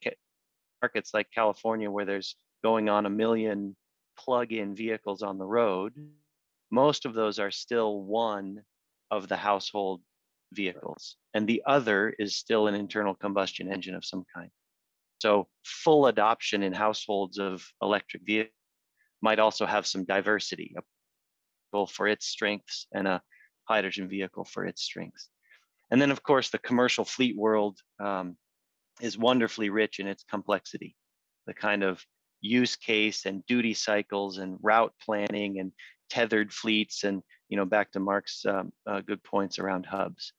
[0.82, 3.76] markets like California, where there's going on a million
[4.18, 5.92] plug in vehicles on the road,
[6.70, 8.62] most of those are still one
[9.10, 10.00] of the household
[10.52, 14.50] vehicles, and the other is still an internal combustion engine of some kind.
[15.20, 18.52] So, full adoption in households of electric vehicles
[19.22, 20.74] might also have some diversity,
[21.72, 23.22] both for its strengths and a
[23.64, 25.28] hydrogen vehicle for its strengths.
[25.90, 28.36] And then, of course, the commercial fleet world um,
[29.00, 30.96] is wonderfully rich in its complexity.
[31.46, 32.04] The kind of
[32.40, 35.72] use case and duty cycles and route planning and
[36.10, 40.32] tethered fleets and you know back to Mark's um, uh, good points around hubs.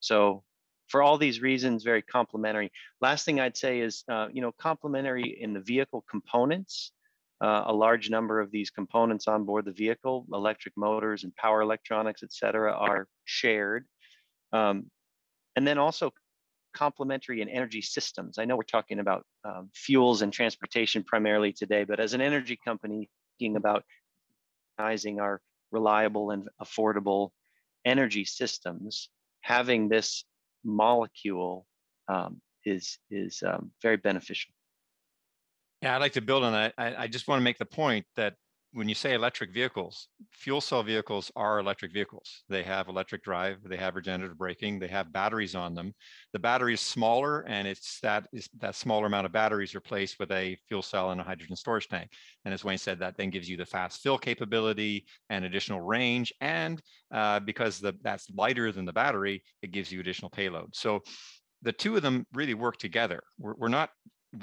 [0.00, 0.42] So
[0.88, 2.72] for all these reasons, very complementary.
[3.00, 6.92] Last thing I'd say is uh, you know complementary in the vehicle components
[7.40, 11.62] uh, a large number of these components on board the vehicle, electric motors and power
[11.62, 13.86] electronics, et cetera, are shared.
[14.52, 14.90] Um,
[15.56, 16.12] and then also
[16.74, 18.38] complementary and energy systems.
[18.38, 22.58] I know we're talking about um, fuels and transportation primarily today, but as an energy
[22.64, 23.84] company, thinking about
[24.78, 25.40] organizing our
[25.72, 27.30] reliable and affordable
[27.84, 29.08] energy systems,
[29.40, 30.24] having this
[30.64, 31.66] molecule
[32.08, 34.52] um, is, is um, very beneficial.
[35.82, 36.74] Yeah, I'd like to build on that.
[36.76, 38.34] I, I just want to make the point that
[38.72, 42.44] when you say electric vehicles, fuel cell vehicles are electric vehicles.
[42.48, 45.92] They have electric drive, they have regenerative braking, they have batteries on them.
[46.32, 50.30] The battery is smaller, and it's that is that smaller amount of batteries replaced with
[50.30, 52.10] a fuel cell and a hydrogen storage tank.
[52.44, 56.32] And as Wayne said, that then gives you the fast fill capability and additional range.
[56.40, 56.80] And
[57.12, 60.76] uh, because the that's lighter than the battery, it gives you additional payload.
[60.76, 61.00] So
[61.62, 63.20] the two of them really work together.
[63.36, 63.90] We're, we're not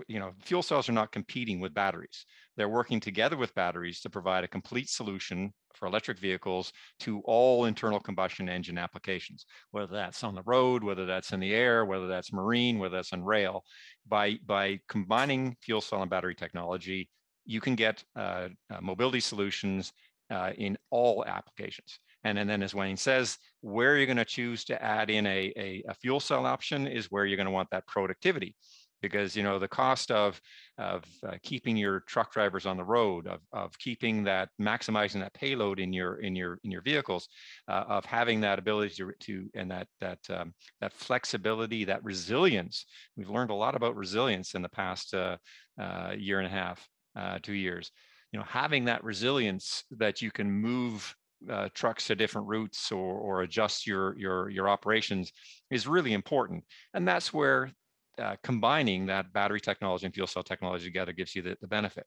[0.08, 2.26] you know, fuel cells are not competing with batteries.
[2.56, 7.66] They're working together with batteries to provide a complete solution for electric vehicles to all
[7.66, 12.08] internal combustion engine applications, whether that's on the road, whether that's in the air, whether
[12.08, 13.64] that's marine, whether that's on rail.
[14.08, 17.10] By, by combining fuel cell and battery technology,
[17.46, 19.94] you can get uh, uh, mobility solutions
[20.30, 22.00] uh, in all applications.
[22.24, 25.54] And, and then as Wayne says, where you're going to choose to add in a,
[25.56, 28.56] a, a fuel cell option is where you're going to want that productivity
[29.02, 30.40] because you know the cost of
[30.78, 35.34] of uh, keeping your truck drivers on the road of, of keeping that maximizing that
[35.34, 37.28] payload in your in your in your vehicles
[37.68, 42.86] uh, of having that ability to, to and that that um, that flexibility that resilience.
[43.16, 45.38] We've learned a lot about resilience in the past uh,
[45.80, 47.92] uh year and a half uh, two years.
[48.32, 51.16] You know having that resilience that you can move
[51.50, 55.32] uh, trucks to different routes or, or adjust your your your operations
[55.70, 56.64] is really important.
[56.94, 57.72] And that's where
[58.20, 62.06] uh, combining that battery technology and fuel cell technology together gives you the, the benefit.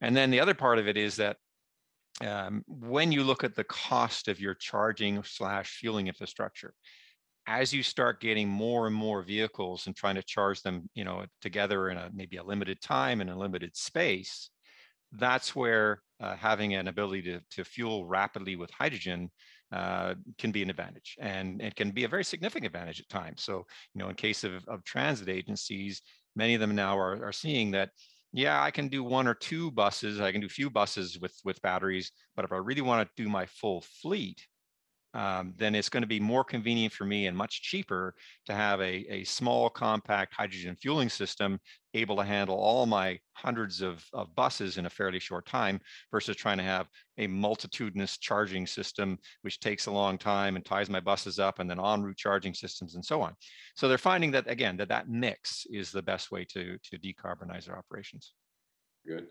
[0.00, 1.36] And then the other part of it is that
[2.24, 6.74] um, when you look at the cost of your charging slash fueling infrastructure,
[7.46, 11.24] as you start getting more and more vehicles and trying to charge them, you know,
[11.40, 14.50] together in a maybe a limited time and a limited space,
[15.12, 19.30] that's where uh, having an ability to, to fuel rapidly with hydrogen
[19.72, 23.42] uh, can be an advantage and it can be a very significant advantage at times.
[23.42, 26.02] So, you know, in case of, of transit agencies,
[26.36, 27.90] many of them now are, are seeing that,
[28.32, 31.34] yeah, I can do one or two buses, I can do a few buses with,
[31.44, 34.46] with batteries, but if I really want to do my full fleet,
[35.14, 38.14] um, then it's going to be more convenient for me and much cheaper
[38.46, 41.58] to have a, a small compact hydrogen fueling system
[41.94, 45.78] able to handle all my hundreds of, of buses in a fairly short time
[46.10, 50.88] versus trying to have a multitudinous charging system which takes a long time and ties
[50.88, 53.34] my buses up and then en route charging systems and so on.
[53.76, 57.66] So they're finding that again that that mix is the best way to to decarbonize
[57.66, 58.32] their operations.
[59.06, 59.26] Good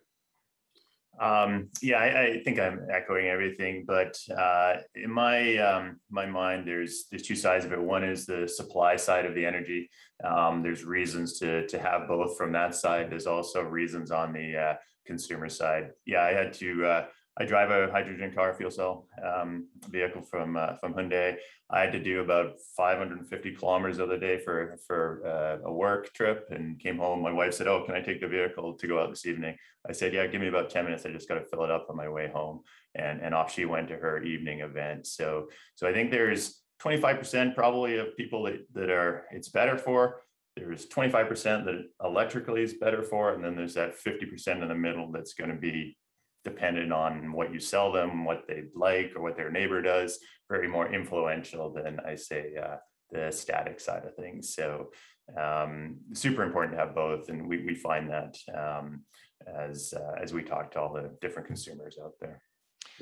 [1.19, 6.67] um, yeah, I, I, think I'm echoing everything, but uh, in my um, my mind,
[6.67, 7.81] there's there's two sides of it.
[7.81, 9.89] One is the supply side of the energy.
[10.23, 13.11] Um, there's reasons to to have both from that side.
[13.11, 14.73] There's also reasons on the uh,
[15.05, 15.91] consumer side.
[16.05, 17.05] Yeah, I had to uh,
[17.37, 21.37] I drive a hydrogen car fuel cell um, vehicle from uh, from Hyundai.
[21.69, 26.47] I had to do about 550 kilometers the day for for uh, a work trip,
[26.51, 27.21] and came home.
[27.21, 29.55] My wife said, "Oh, can I take the vehicle to go out this evening?"
[29.87, 31.05] I said, "Yeah, give me about 10 minutes.
[31.05, 32.61] I just got to fill it up on my way home."
[32.95, 35.07] And and off she went to her evening event.
[35.07, 40.23] So so I think there's 25% probably of people that that are it's better for.
[40.57, 45.09] There's 25% that electrically is better for, and then there's that 50% in the middle
[45.09, 45.95] that's going to be
[46.43, 50.67] dependent on what you sell them, what they like, or what their neighbor does, very
[50.67, 52.77] more influential than I say uh,
[53.11, 54.53] the static side of things.
[54.55, 54.91] So
[55.39, 59.03] um, super important to have both, and we, we find that um,
[59.47, 62.41] as uh, as we talk to all the different consumers out there.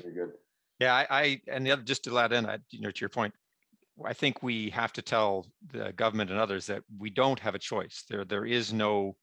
[0.00, 0.30] Very good.
[0.78, 3.10] Yeah, I, I and the other just to add in, I, you know, to your
[3.10, 3.34] point,
[4.04, 7.58] I think we have to tell the government and others that we don't have a
[7.58, 8.04] choice.
[8.08, 9.16] There, there is no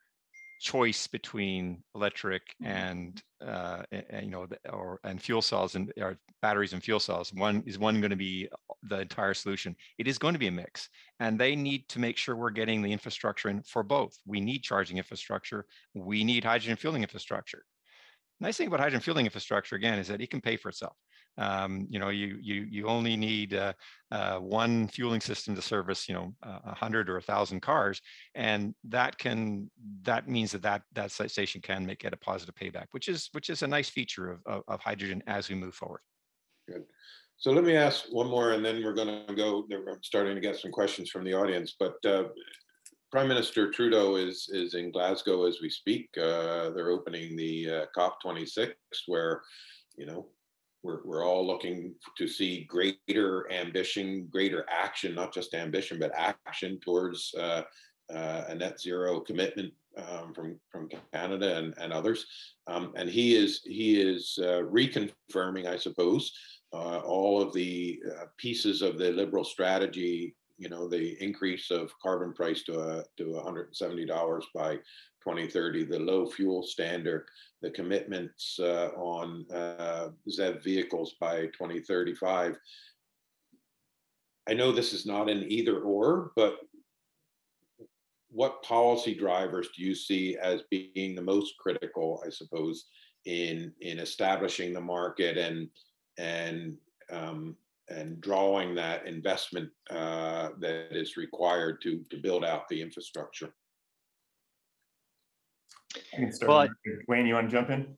[0.60, 2.72] choice between electric mm-hmm.
[2.72, 7.34] and uh, and, you know or and fuel cells and or batteries and fuel cells
[7.34, 8.48] one is one going to be
[8.84, 9.76] the entire solution.
[9.98, 10.90] It is going to be a mix
[11.20, 14.16] and they need to make sure we're getting the infrastructure in for both.
[14.26, 17.64] We need charging infrastructure we need hydrogen fueling infrastructure.
[18.40, 20.96] Nice thing about hydrogen fueling infrastructure again is that it can pay for itself
[21.38, 23.74] um, you know, you you you only need uh,
[24.12, 28.02] uh, one fueling system to service, you know, a hundred or a thousand cars,
[28.36, 29.70] and that can
[30.02, 33.50] that means that that that station can make get a positive payback, which is which
[33.50, 36.02] is a nice feature of, of, of hydrogen as we move forward.
[36.68, 36.84] Good.
[37.38, 39.68] So let me ask one more, and then we're going to go.
[39.72, 41.96] I'm starting to get some questions from the audience, but.
[42.06, 42.26] Uh,
[43.10, 46.10] Prime Minister Trudeau is is in Glasgow as we speak.
[46.18, 48.74] Uh, they're opening the uh, COP26,
[49.06, 49.42] where
[49.98, 50.28] you know
[50.88, 56.80] we're, we're all looking to see greater ambition, greater action, not just ambition, but action
[56.80, 57.64] towards uh,
[58.14, 62.26] uh, a net zero commitment um, from from Canada and, and others.
[62.68, 66.32] Um, and he is he is uh, reconfirming, I suppose,
[66.74, 71.94] uh, all of the uh, pieces of the Liberal strategy you know, the increase of
[72.02, 74.78] carbon price to a to $170 by
[75.28, 77.26] 2030, the low fuel standard,
[77.62, 82.56] the commitments uh, on uh, ZEV vehicles by 2035.
[84.48, 86.60] I know this is not an either or, but
[88.30, 92.86] what policy drivers do you see as being the most critical, I suppose,
[93.26, 95.68] in in establishing the market and
[96.18, 96.78] and
[97.12, 97.58] um,
[97.90, 103.54] and drawing that investment uh, that is required to to build out the infrastructure?
[106.46, 106.68] Well,
[107.08, 107.98] Wayne, you want to jump in?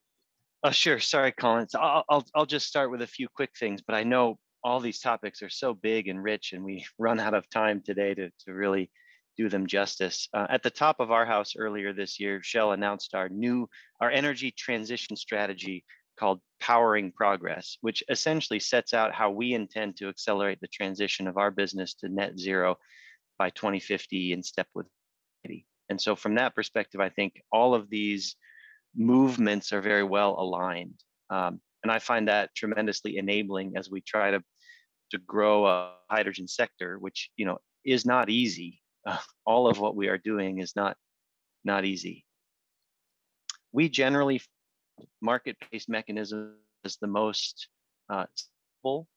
[0.63, 0.99] Oh, sure.
[0.99, 1.69] Sorry, Colin.
[1.69, 4.79] So I'll, I'll, I'll just start with a few quick things, but I know all
[4.79, 8.29] these topics are so big and rich, and we run out of time today to,
[8.45, 8.91] to really
[9.37, 10.27] do them justice.
[10.33, 13.69] Uh, at the top of our house earlier this year, Shell announced our new,
[14.01, 15.85] our energy transition strategy
[16.19, 21.37] called Powering Progress, which essentially sets out how we intend to accelerate the transition of
[21.37, 22.75] our business to net zero
[23.37, 24.87] by 2050 in step with
[25.89, 28.35] and so from that perspective, I think all of these
[28.95, 30.99] movements are very well aligned.
[31.29, 34.43] Um, and I find that tremendously enabling as we try to,
[35.11, 38.81] to grow a hydrogen sector, which you know is not easy.
[39.45, 40.97] All of what we are doing is not,
[41.63, 42.25] not easy.
[43.71, 44.41] We generally
[45.21, 47.69] market-based mechanism is the most
[48.09, 49.07] uh, simple.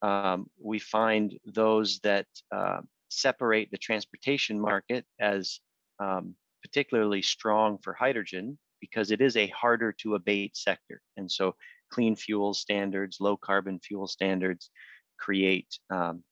[0.00, 5.60] Um, we find those that uh, separate the transportation market as
[6.00, 11.00] um, particularly strong for hydrogen because it is a harder to abate sector.
[11.16, 11.54] And so
[11.90, 14.70] clean fuel standards, low carbon fuel standards
[15.18, 16.22] create um,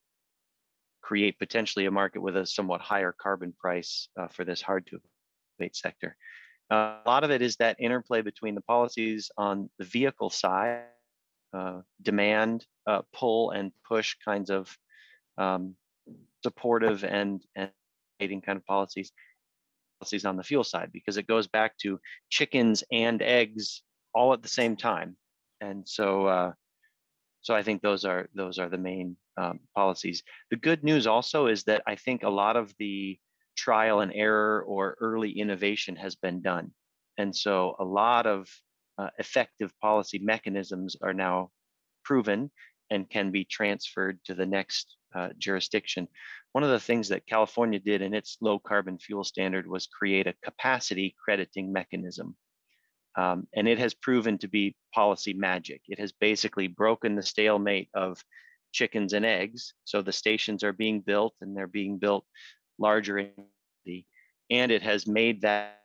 [1.02, 4.98] create potentially a market with a somewhat higher carbon price uh, for this hard to
[5.58, 6.16] abate sector.
[6.68, 10.82] Uh, a lot of it is that interplay between the policies on the vehicle side,
[11.56, 14.76] uh, demand, uh, pull and push kinds of
[15.38, 15.76] um,
[16.42, 17.70] supportive and and
[18.20, 19.12] kind of policies,
[19.98, 21.98] policies on the fuel side because it goes back to
[22.30, 23.82] chickens and eggs
[24.14, 25.16] all at the same time.
[25.60, 26.52] And so, uh,
[27.40, 30.22] so I think those are those are the main um, policies.
[30.50, 33.18] The good news also is that I think a lot of the
[33.56, 36.72] trial and error or early innovation has been done,
[37.18, 38.48] and so a lot of
[38.98, 41.50] uh, effective policy mechanisms are now
[42.04, 42.50] proven
[42.90, 46.08] and can be transferred to the next uh, jurisdiction.
[46.52, 50.26] One of the things that California did in its low carbon fuel standard was create
[50.26, 52.36] a capacity crediting mechanism.
[53.16, 55.80] Um, and it has proven to be policy magic.
[55.88, 58.22] It has basically broken the stalemate of
[58.72, 59.72] chickens and eggs.
[59.84, 62.26] So the stations are being built and they're being built
[62.78, 63.30] larger
[64.50, 65.80] and it has made that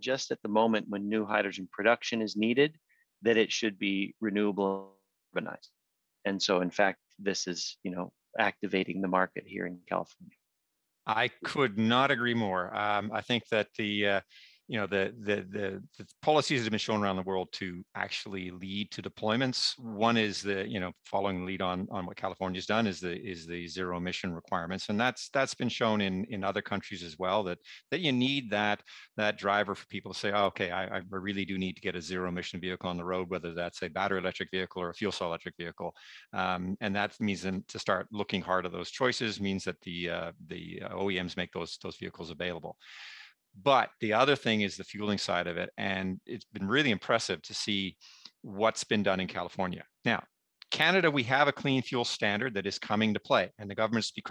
[0.00, 2.76] just at the moment when new hydrogen production is needed,
[3.22, 4.92] that it should be renewable
[5.34, 5.70] urbanized.
[6.24, 10.36] And so in fact, this is, you know, activating the market here in California.
[11.06, 12.74] I could not agree more.
[12.74, 14.20] Um, I think that the uh,
[14.66, 17.84] you know the, the, the the policies that have been shown around the world to
[17.94, 19.78] actually lead to deployments.
[19.78, 23.14] One is the you know following the lead on on what california's done is the
[23.14, 24.88] is the zero emission requirements.
[24.88, 27.58] And that's that's been shown in in other countries as well that
[27.90, 28.82] that you need that
[29.18, 31.96] that driver for people to say oh, okay I, I really do need to get
[31.96, 34.94] a zero emission vehicle on the road whether that's a battery electric vehicle or a
[34.94, 35.94] fuel cell electric vehicle.
[36.32, 40.08] Um, and that means then to start looking hard at those choices means that the
[40.08, 42.78] uh, the OEMs make those those vehicles available
[43.62, 45.70] but the other thing is the fueling side of it.
[45.76, 47.96] And it's been really impressive to see
[48.42, 49.84] what's been done in California.
[50.04, 50.22] Now,
[50.70, 54.10] Canada, we have a clean fuel standard that is coming to play, and the government's
[54.10, 54.24] be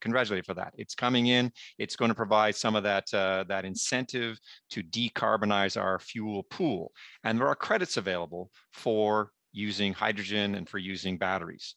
[0.00, 0.72] congratulated for that.
[0.78, 1.52] It's coming in.
[1.78, 4.38] It's going to provide some of that uh, that incentive
[4.70, 6.92] to decarbonize our fuel pool,
[7.24, 11.74] and there are credits available for using hydrogen and for using batteries.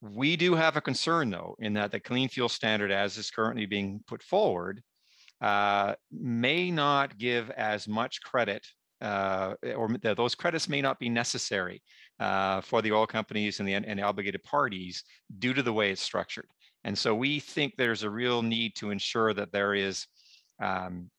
[0.00, 3.66] We do have a concern, though, in that the clean fuel standard, as is currently
[3.66, 4.82] being put forward,
[5.40, 8.66] uh, may not give as much credit
[9.02, 11.82] uh, or th those credits may not be necessary
[12.18, 15.04] uh, for the oil companies and the, and the obligated parties
[15.38, 16.48] due to the way it's structured.
[16.84, 20.06] And so we think there's a real need to ensure that there is
[20.62, 21.10] um,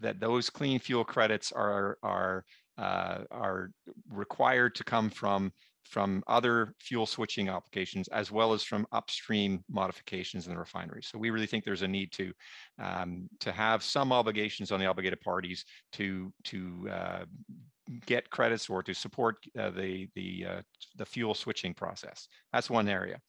[0.00, 2.44] that those clean fuel credits are are
[2.78, 3.70] uh, are
[4.10, 5.52] required to come from
[5.84, 11.08] from other fuel switching applications as well as from upstream modifications in the refineries.
[11.08, 12.32] So we really think there's a need to
[12.78, 17.24] um, to have some obligations on the obligated parties to to uh,
[18.06, 20.62] get credits or to support uh, the the uh,
[20.96, 22.28] the fuel switching process.
[22.52, 23.20] That's one area.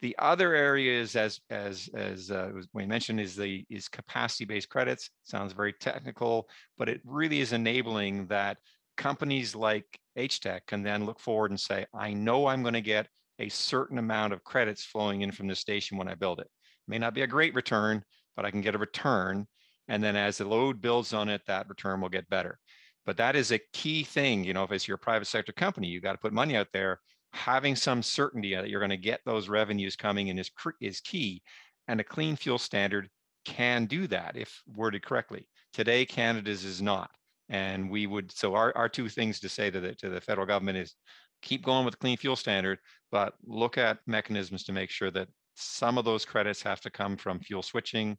[0.00, 5.10] The other area is, as as as uh, we mentioned, is the is capacity-based credits.
[5.24, 8.56] Sounds very technical, but it really is enabling that
[8.96, 13.08] companies like HTEC can then look forward and say, I know I'm going to get
[13.38, 16.48] a certain amount of credits flowing in from the station when I build it.
[16.86, 18.02] May not be a great return,
[18.36, 19.46] but I can get a return.
[19.88, 22.58] And then as the load builds on it, that return will get better.
[23.06, 24.44] But that is a key thing.
[24.44, 27.00] You know, if it's your private sector company, you got to put money out there.
[27.32, 30.50] Having some certainty that you're going to get those revenues coming in is,
[30.80, 31.42] is key.
[31.88, 33.08] And a clean fuel standard
[33.44, 35.48] can do that if worded correctly.
[35.72, 37.10] Today, Canada's is not.
[37.50, 40.46] And we would, so our, our two things to say to the, to the federal
[40.46, 40.94] government is
[41.42, 42.78] keep going with the clean fuel standard,
[43.10, 47.16] but look at mechanisms to make sure that some of those credits have to come
[47.16, 48.16] from fuel switching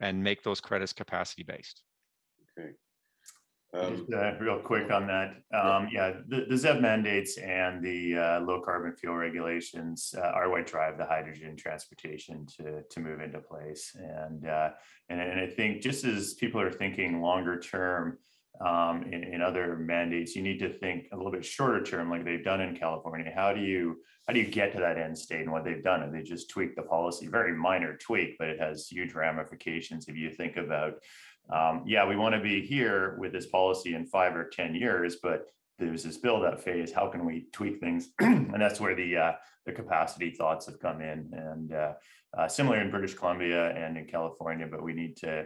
[0.00, 1.82] and make those credits capacity based.
[2.58, 2.72] Okay.
[3.74, 8.18] Just, Um, uh, real quick on that, um, yeah, the, the ZEV mandates and the,
[8.18, 13.20] uh, low carbon fuel regulations, uh, are what drive the hydrogen transportation to, to move
[13.20, 13.96] into place.
[13.96, 14.70] And, uh,
[15.08, 18.18] and, and I think just as people are thinking longer term,
[18.64, 22.24] um, in, in other mandates, you need to think a little bit shorter term, like
[22.24, 23.32] they've done in California.
[23.34, 25.40] How do you, how do you get to that end state?
[25.40, 28.60] And what they've done, and they just tweaked the policy, very minor tweak, but it
[28.60, 30.94] has huge ramifications if you think about
[31.50, 35.16] um, yeah, we want to be here with this policy in five or 10 years,
[35.22, 35.46] but
[35.78, 36.92] there's this build up phase.
[36.92, 38.10] How can we tweak things?
[38.20, 39.32] and that's where the, uh,
[39.66, 41.92] the capacity thoughts have come in and uh,
[42.36, 45.44] uh, similar in British Columbia and in California, but we need to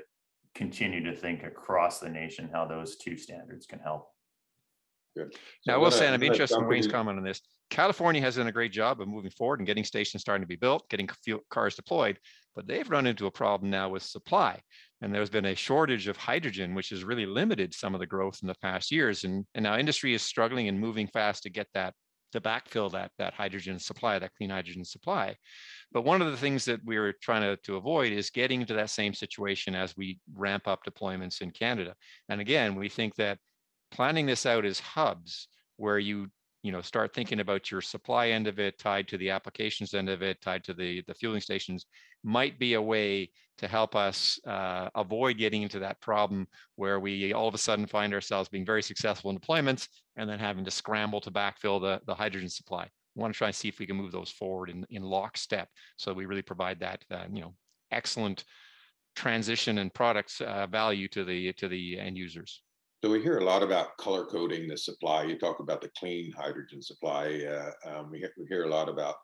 [0.57, 4.09] continue to think across the nation how those two standards can help.
[5.17, 5.33] good.
[5.33, 7.25] So Now, I will I'm say, and I'm I'm interested in jump Wayne's comment on
[7.25, 7.41] this.
[7.69, 10.57] California has done a great job of moving forward and getting stations starting to be
[10.57, 12.19] built, getting fuel cars deployed,
[12.55, 14.61] but they've run into a problem now with supply.
[15.03, 18.39] And there's been a shortage of hydrogen, which has really limited some of the growth
[18.43, 19.25] in the past years.
[19.25, 21.93] And, and now industry is struggling and moving fast to get that
[22.33, 25.37] to backfill that that hydrogen supply, that clean hydrogen supply.
[25.93, 28.75] But one of the things that we are trying to, to avoid is getting into
[28.75, 31.95] that same situation as we ramp up deployments in Canada.
[32.29, 33.39] And again, we think that
[33.91, 36.29] planning this out as hubs where you
[36.63, 40.09] you know start thinking about your supply end of it tied to the applications end
[40.09, 41.87] of it tied to the the fueling stations
[42.25, 47.33] might be a way to help us uh, avoid getting into that problem where we
[47.33, 50.71] all of a sudden find ourselves being very successful in deployments and then having to
[50.71, 52.89] scramble to backfill the, the hydrogen supply.
[53.17, 56.13] Want to try and see if we can move those forward in, in lockstep so
[56.13, 57.55] we really provide that uh, you know
[57.91, 58.45] excellent
[59.15, 62.63] transition and products uh, value to the to the end users.
[63.05, 65.25] So we hear a lot about color coding the supply.
[65.25, 67.45] You talk about the clean hydrogen supply.
[67.45, 69.17] Uh, um, we, hear, we hear a lot about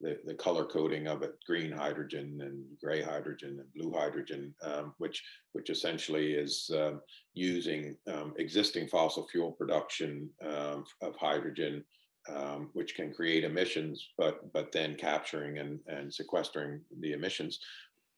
[0.00, 4.94] the, the color coding of it, green hydrogen and gray hydrogen and blue hydrogen, um,
[4.98, 5.22] which
[5.52, 7.00] which essentially is um,
[7.34, 11.84] using um, existing fossil fuel production um, of hydrogen,
[12.28, 17.58] um, which can create emissions, but but then capturing and, and sequestering the emissions.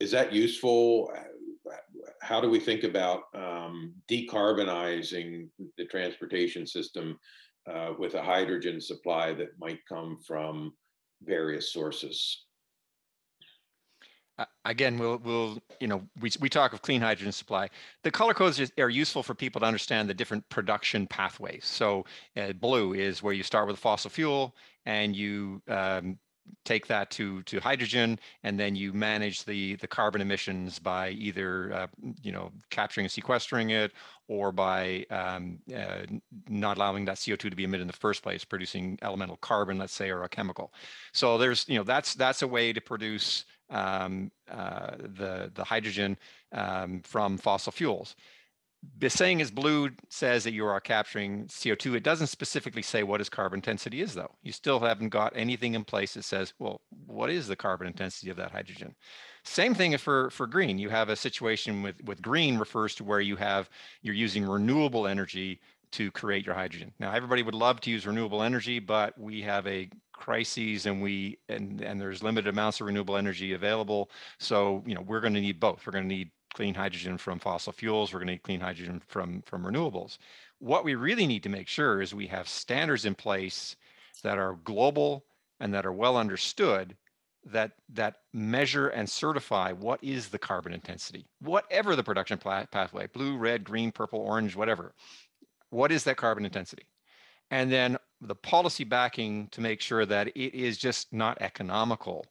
[0.01, 1.13] Is that useful?
[2.21, 7.19] how do we think about um, decarbonizing the transportation system
[7.71, 10.73] uh, with a hydrogen supply that might come from
[11.23, 12.45] various sources?
[14.65, 17.69] Again, we'll, we'll, you know, we, we talk of clean hydrogen supply.
[18.03, 21.65] The color codes are useful for people to understand the different production pathways.
[21.65, 22.05] So
[22.37, 24.55] uh, blue is where you start with fossil fuel
[24.87, 26.19] and you um,
[26.65, 31.73] take that to to hydrogen and then you manage the the carbon emissions by either
[31.73, 31.87] uh,
[32.23, 33.93] you know capturing and sequestering it
[34.29, 36.03] or by um, uh,
[36.49, 39.93] not allowing that CO2 to be emitted in the first place producing elemental carbon let's
[39.93, 40.73] say or a chemical
[41.13, 46.17] so there's you know that's that's a way to produce um, uh, the the hydrogen
[46.53, 48.15] um, from fossil fuels
[48.99, 51.95] the saying is blue says that you are capturing CO2.
[51.95, 54.35] It doesn't specifically say what his carbon intensity is, though.
[54.43, 58.31] You still haven't got anything in place that says, well, what is the carbon intensity
[58.31, 58.95] of that hydrogen?
[59.45, 60.79] Same thing for, for green.
[60.79, 63.71] You have a situation with, with green refers to where you have,
[64.03, 65.61] you're using renewable energy
[65.93, 66.93] to create your hydrogen.
[66.99, 69.89] Now, everybody would love to use renewable energy, but we have a
[70.23, 74.09] crises and we and and there's limited amounts of renewable energy available.
[74.39, 75.85] So, you know, we're going to need both.
[75.85, 78.13] We're going to need clean hydrogen from fossil fuels.
[78.13, 80.19] We're going to need clean hydrogen from, from renewables.
[80.61, 83.75] What we really need to make sure is we have standards in place
[84.23, 85.25] that are global
[85.59, 86.97] and that are well understood
[87.45, 93.37] that that measure and certify what is the carbon intensity, whatever the production pathway, blue,
[93.37, 94.95] red, green, purple, orange, whatever.
[95.71, 96.85] What is that carbon intensity?
[97.53, 102.25] And then the policy backing to make sure that it is just not economical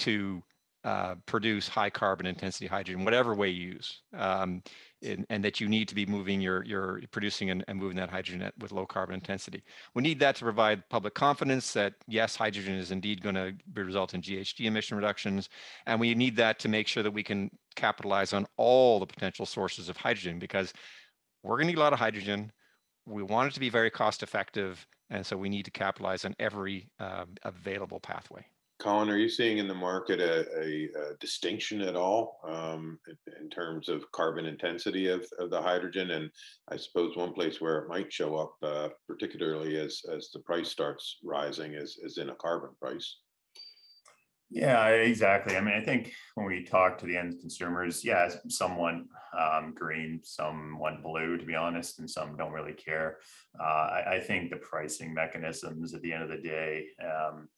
[0.00, 0.42] to
[0.82, 4.62] uh, produce high carbon intensity hydrogen, whatever way you use, um,
[5.02, 8.08] and, and, that you need to be moving your, your producing and, and moving that
[8.08, 9.62] hydrogen at, with low carbon intensity.
[9.94, 14.14] We need that to provide public confidence that yes, hydrogen is indeed going to result
[14.14, 15.50] in GHG emission reductions,
[15.84, 19.44] and we need that to make sure that we can capitalize on all the potential
[19.44, 20.72] sources of hydrogen because
[21.42, 22.50] we're going to need a lot of hydrogen.
[23.10, 26.36] We want it to be very cost effective, and so we need to capitalize on
[26.38, 28.46] every um, available pathway.
[28.78, 32.98] Colin, are you seeing in the market a, a, a distinction at all um,
[33.38, 36.12] in, terms of carbon intensity of, of the hydrogen?
[36.12, 36.30] And
[36.68, 40.70] I suppose one place where it might show up, uh, particularly as, as the price
[40.70, 43.18] starts rising, is, is in a carbon price.
[44.50, 45.56] Yeah, exactly.
[45.56, 49.06] I mean, I think when we talk to the end consumers, yeah, someone
[49.38, 53.18] um, green, someone blue, to be honest, and some don't really care.
[53.58, 57.48] Uh, I, I, think the pricing mechanisms at the end of the day, um,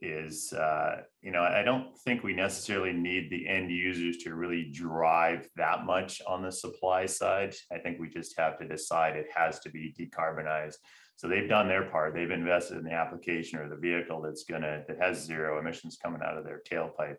[0.00, 4.70] is, uh, you know, I don't think we necessarily need the end users to really
[4.72, 7.54] drive that much on the supply side.
[7.72, 10.76] I think we just have to decide it has to be decarbonized.
[11.18, 12.14] So they've done their part.
[12.14, 16.20] They've invested in the application or the vehicle that's gonna that has zero emissions coming
[16.24, 17.16] out of their tailpipe.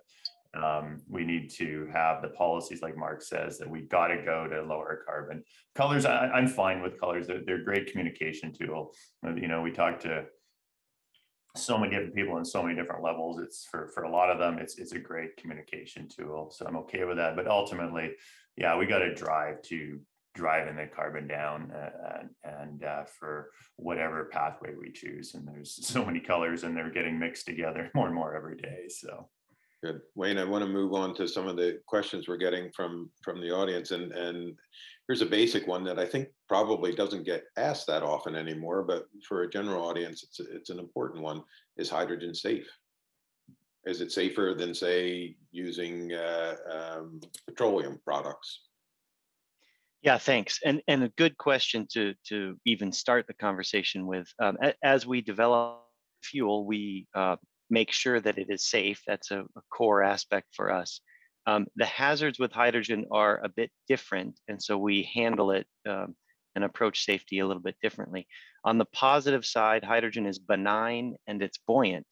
[0.54, 4.48] Um, we need to have the policies, like Mark says, that we got to go
[4.48, 5.44] to lower carbon.
[5.76, 7.28] Colors, I, am fine with colors.
[7.28, 8.94] They're, they're great communication tool.
[9.22, 10.26] You know, we talked to
[11.58, 13.42] so many different people in so many different levels.
[13.42, 16.52] It's for for a lot of them, it's it's a great communication tool.
[16.56, 17.36] So I'm okay with that.
[17.36, 18.12] But ultimately,
[18.56, 20.00] yeah, we got to drive to
[20.36, 25.34] driving the carbon down uh, and uh, for whatever pathway we choose.
[25.34, 28.88] And there's so many colors, and they're getting mixed together more and more every day.
[28.90, 29.30] So.
[29.82, 30.02] Good.
[30.14, 33.40] Wayne, I want to move on to some of the questions we're getting from from
[33.40, 33.92] the audience.
[33.92, 34.54] And, and
[35.08, 39.06] here's a basic one that I think probably doesn't get asked that often anymore, but
[39.26, 41.42] for a general audience, it's, it's an important one.
[41.78, 42.70] Is hydrogen safe?
[43.86, 48.69] Is it safer than, say, using uh, um, petroleum products?
[50.02, 50.60] Yeah, thanks.
[50.64, 54.28] And and a good question to to even start the conversation with.
[54.40, 55.82] Um, as we develop
[56.24, 57.36] fuel, we uh,
[57.70, 59.02] make sure that it is safe.
[59.06, 61.02] That's a, a core aspect for us.
[61.46, 66.16] Um, the hazards with hydrogen are a bit different, and so we handle it um,
[66.56, 68.26] and approach safety a little bit differently.
[68.64, 72.08] On the positive side, hydrogen is benign and it's buoyant.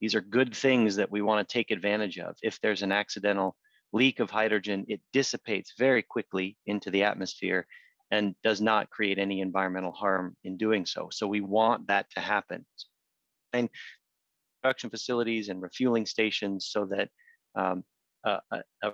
[0.00, 2.36] These are good things that we want to take advantage of.
[2.42, 3.56] If there's an accidental
[3.92, 7.66] leak of hydrogen, it dissipates very quickly into the atmosphere
[8.10, 11.08] and does not create any environmental harm in doing so.
[11.10, 12.64] So we want that to happen.
[13.52, 13.68] And
[14.62, 17.08] production facilities and refueling stations so that
[17.54, 17.84] um,
[18.24, 18.40] a,
[18.82, 18.92] a,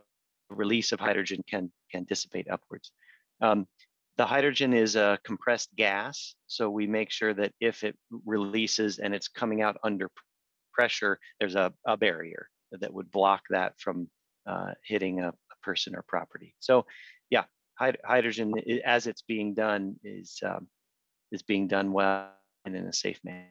[0.51, 2.93] release of hydrogen can, can dissipate upwards.
[3.41, 3.67] Um,
[4.19, 9.15] the hydrogen is a compressed gas, so we make sure that if it releases and
[9.15, 10.11] it's coming out under
[10.75, 14.09] pressure, there's a, a barrier that would block that from
[14.47, 16.55] uh, hitting a, a, person or property.
[16.59, 16.87] So,
[17.31, 17.45] yeah,
[17.79, 20.67] hydrogen as it's being done is um,
[21.31, 22.31] is being done well
[22.65, 23.49] and in a safe manner.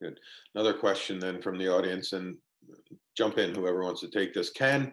[0.00, 0.18] Good.
[0.54, 2.36] Another question then from the audience, and
[3.16, 4.50] jump in whoever wants to take this.
[4.50, 4.92] Can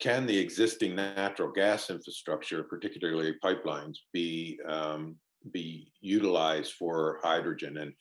[0.00, 5.16] can the existing natural gas infrastructure, particularly pipelines, be um,
[5.52, 7.78] be utilized for hydrogen?
[7.78, 7.92] And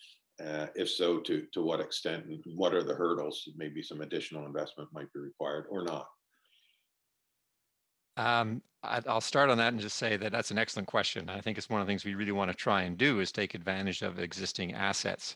[0.47, 2.25] uh, if so, to to what extent?
[2.25, 3.47] And what are the hurdles?
[3.55, 6.07] Maybe some additional investment might be required, or not.
[8.17, 11.29] Um, I'll start on that and just say that that's an excellent question.
[11.29, 13.31] I think it's one of the things we really want to try and do is
[13.31, 15.35] take advantage of existing assets.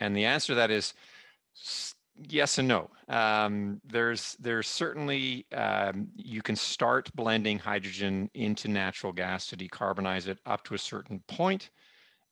[0.00, 0.94] And the answer to that is
[2.28, 2.90] yes and no.
[3.08, 10.26] Um, there's there's certainly um, you can start blending hydrogen into natural gas to decarbonize
[10.26, 11.70] it up to a certain point.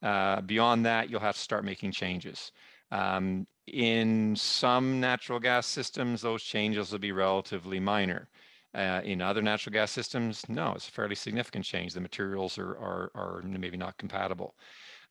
[0.03, 2.53] Uh, beyond that, you'll have to start making changes.
[2.91, 8.29] Um, in some natural gas systems, those changes will be relatively minor.
[8.75, 11.95] Uh, in other natural gas systems, no, it's a fairly significant change.
[11.95, 14.57] The materials are are, are maybe not compatible.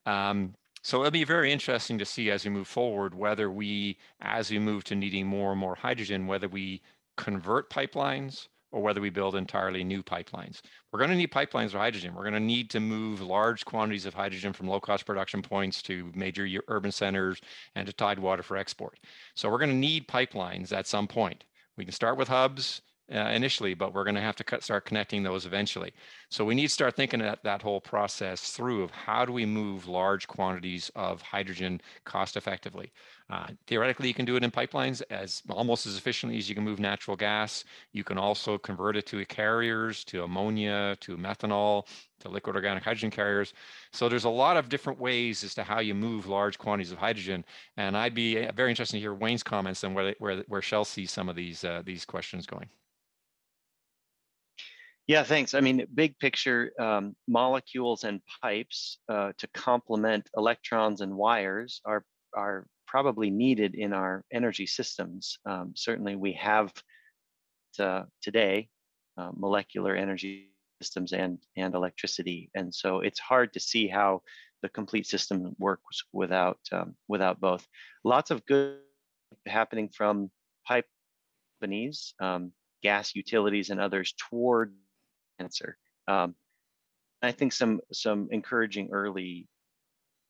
[0.05, 0.53] Um,
[0.83, 4.59] so it'll be very interesting to see as we move forward whether we, as we
[4.59, 6.81] move to needing more and more hydrogen, whether we
[7.15, 10.59] convert pipelines or whether we build entirely new pipelines.
[10.91, 12.13] We're going to need pipelines for hydrogen.
[12.13, 15.81] We're going to need to move large quantities of hydrogen from low cost production points
[15.83, 17.39] to major urban centers
[17.75, 18.99] and to tidewater for export.
[19.35, 21.45] So we're going to need pipelines at some point.
[21.77, 22.81] We can start with hubs
[23.11, 25.93] uh, initially, but we're going to have to cut, start connecting those eventually.
[26.29, 29.45] So we need to start thinking that that whole process through of how do we
[29.45, 32.91] move large quantities of hydrogen cost effectively.
[33.29, 36.63] Uh, theoretically, you can do it in pipelines as almost as efficiently as you can
[36.63, 37.63] move natural gas.
[37.91, 41.87] You can also convert it to carriers, to ammonia, to methanol,
[42.19, 43.53] to liquid organic hydrogen carriers.
[43.91, 46.97] So there's a lot of different ways as to how you move large quantities of
[46.97, 47.43] hydrogen.
[47.77, 50.85] And I'd be uh, very interested to hear Wayne's comments and where where where Shell
[50.85, 52.69] sees some of these uh, these questions going.
[55.07, 55.53] Yeah, thanks.
[55.53, 62.05] I mean, big picture, um, molecules and pipes uh, to complement electrons and wires are
[62.35, 65.37] are probably needed in our energy systems.
[65.45, 66.71] Um, certainly, we have
[67.79, 68.69] uh, today
[69.17, 70.49] uh, molecular energy
[70.81, 74.21] systems and and electricity, and so it's hard to see how
[74.61, 77.67] the complete system works without um, without both.
[78.05, 78.79] Lots of good
[79.47, 80.31] happening from
[80.65, 80.85] pipe
[81.59, 84.73] companies, um, gas utilities, and others toward
[85.39, 85.77] answer.
[86.07, 86.35] Um,
[87.21, 89.47] I think some some encouraging early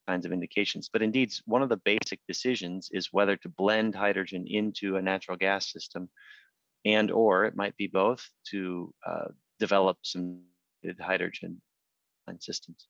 [0.06, 0.88] kinds of indications.
[0.92, 5.36] But indeed, one of the basic decisions is whether to blend hydrogen into a natural
[5.36, 6.08] gas system,
[6.84, 9.28] and or it might be both to uh,
[9.58, 10.40] develop some
[11.00, 11.60] hydrogen
[12.40, 12.88] systems.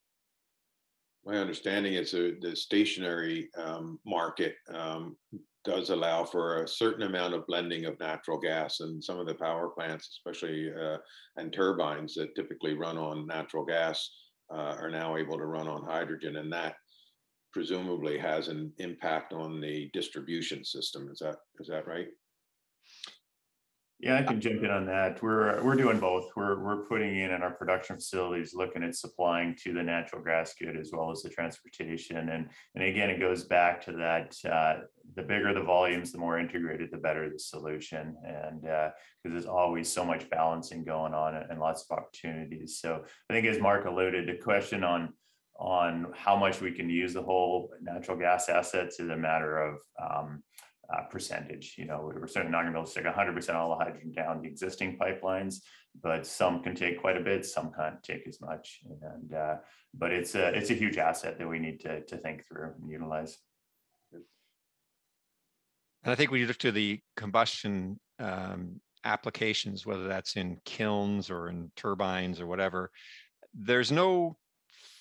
[1.25, 5.17] My understanding is the stationary um, market um,
[5.65, 9.33] does allow for a certain amount of blending of natural gas and some of the
[9.33, 10.97] power plants, especially uh,
[11.37, 14.09] and turbines that typically run on natural gas
[14.53, 16.75] uh, are now able to run on hydrogen and that
[17.51, 21.07] presumably has an impact on the distribution system.
[21.11, 22.07] Is that is that right?
[24.05, 25.19] Yeah, I can jump in on that.
[25.23, 26.29] We're we're doing both.
[26.35, 30.53] We're we're putting in in our production facilities, looking at supplying to the natural gas
[30.53, 32.29] grid as well as the transportation.
[32.29, 34.35] And and again, it goes back to that.
[34.47, 34.81] Uh,
[35.15, 38.15] the bigger the volumes, the more integrated, the better the solution.
[38.23, 42.77] And because uh, there's always so much balancing going on and lots of opportunities.
[42.79, 45.13] So I think, as Mark alluded, the question on
[45.57, 49.79] on how much we can use the whole natural gas assets is a matter of
[49.99, 50.43] um,
[50.93, 51.75] uh, percentage.
[51.77, 54.11] You know, we're certainly not going to be able to stick 100% all the hydrogen
[54.11, 55.61] down the existing pipelines,
[56.01, 58.81] but some can take quite a bit, some can't take as much.
[59.01, 59.55] And uh,
[59.93, 62.89] but it's a it's a huge asset that we need to to think through and
[62.89, 63.37] utilize.
[64.13, 71.31] And I think when you look to the combustion um, applications, whether that's in kilns
[71.31, 72.91] or in turbines or whatever,
[73.55, 74.37] there's no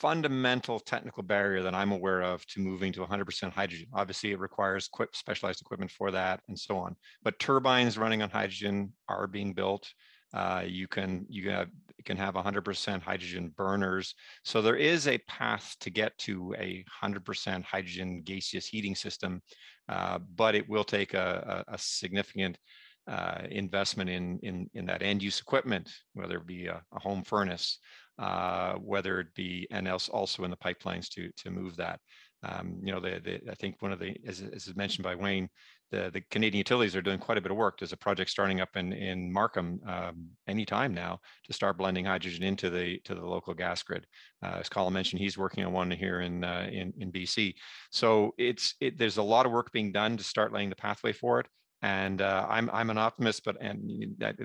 [0.04, 3.86] fundamental technical barrier that I'm aware of to moving to 100% hydrogen.
[3.94, 6.94] Obviously, it requires equip, specialized equipment for that and so on.
[7.22, 9.90] But turbines running on hydrogen are being built.
[10.34, 11.70] Uh, you can you have,
[12.04, 14.14] can have 100% hydrogen burners.
[14.44, 19.40] So there is a path to get to a 100% hydrogen gaseous heating system,
[19.88, 22.58] uh, but it will take a, a, a significant
[23.06, 27.22] uh, investment in, in, in that end use equipment, whether it be a, a home
[27.22, 27.78] furnace,
[28.18, 32.00] uh, whether it be and else also in the pipelines to to move that.
[32.44, 35.48] Um, you know, the, the, I think one of the, as, as mentioned by Wayne,
[35.90, 37.78] the, the Canadian utilities are doing quite a bit of work.
[37.78, 42.42] There's a project starting up in, in Markham um, anytime now to start blending hydrogen
[42.42, 44.06] into the to the local gas grid.
[44.42, 47.54] Uh, as Colin mentioned, he's working on one here in uh, in, in BC.
[47.90, 51.12] So it's it, there's a lot of work being done to start laying the pathway
[51.12, 51.46] for it.
[51.82, 53.88] And uh, I'm I'm an optimist, but and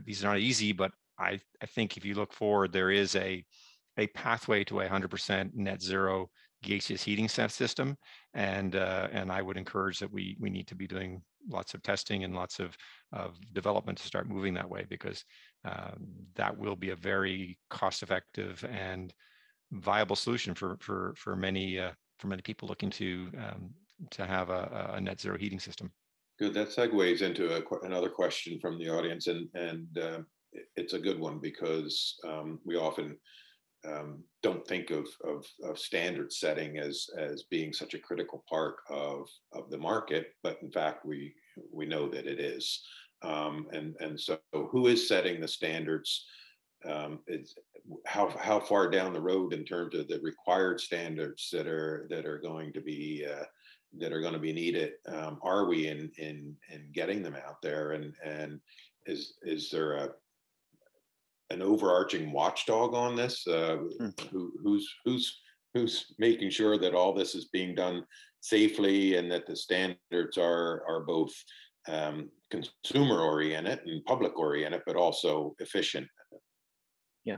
[0.05, 3.43] these are not easy, but I, I think if you look forward, there is a,
[3.97, 6.29] a pathway to a 100% net zero
[6.63, 7.97] gaseous heating system.
[8.33, 11.81] And, uh, and I would encourage that we, we need to be doing lots of
[11.83, 12.75] testing and lots of,
[13.13, 15.23] of development to start moving that way because
[15.65, 19.13] um, that will be a very cost effective and
[19.71, 23.69] viable solution for, for, for, many, uh, for many people looking to, um,
[24.11, 25.91] to have a, a net zero heating system.
[26.39, 26.53] Good.
[26.53, 30.19] That segues into a, another question from the audience, and and uh,
[30.75, 33.17] it's a good one because um, we often
[33.87, 38.75] um, don't think of, of, of, standard setting as as being such a critical part
[38.89, 41.33] of of the market, but in fact we
[41.71, 42.83] we know that it is.
[43.21, 46.25] Um, and and so who is setting the standards?
[46.85, 47.55] Um, it's
[48.05, 52.25] how how far down the road in terms of the required standards that are that
[52.25, 53.45] are going to be uh,
[53.97, 54.93] that are going to be needed?
[55.07, 57.91] Um, are we in in in getting them out there?
[57.91, 58.59] And and
[59.05, 60.09] is is there a
[61.49, 63.45] an overarching watchdog on this?
[63.47, 64.29] Uh, mm.
[64.29, 65.41] who, who's who's
[65.73, 68.03] who's making sure that all this is being done
[68.41, 71.33] safely and that the standards are are both
[71.87, 76.07] um, consumer oriented and public oriented, but also efficient.
[77.25, 77.37] Yeah.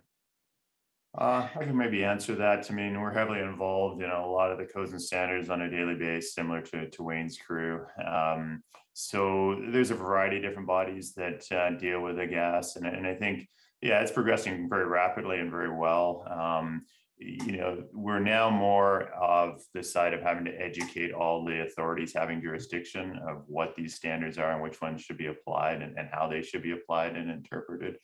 [1.18, 2.70] Uh, I can maybe answer that.
[2.70, 5.70] I mean, we're heavily involved in a lot of the codes and standards on a
[5.70, 7.86] daily basis, similar to, to Wayne's crew.
[8.06, 12.76] Um, so there's a variety of different bodies that uh, deal with the gas.
[12.76, 13.48] And, and I think
[13.82, 16.26] yeah, it's progressing very rapidly and very well.
[16.30, 16.86] Um,
[17.18, 22.14] you know, we're now more of the side of having to educate all the authorities
[22.14, 26.10] having jurisdiction of what these standards are and which ones should be applied and, and
[26.12, 27.98] how they should be applied and interpreted.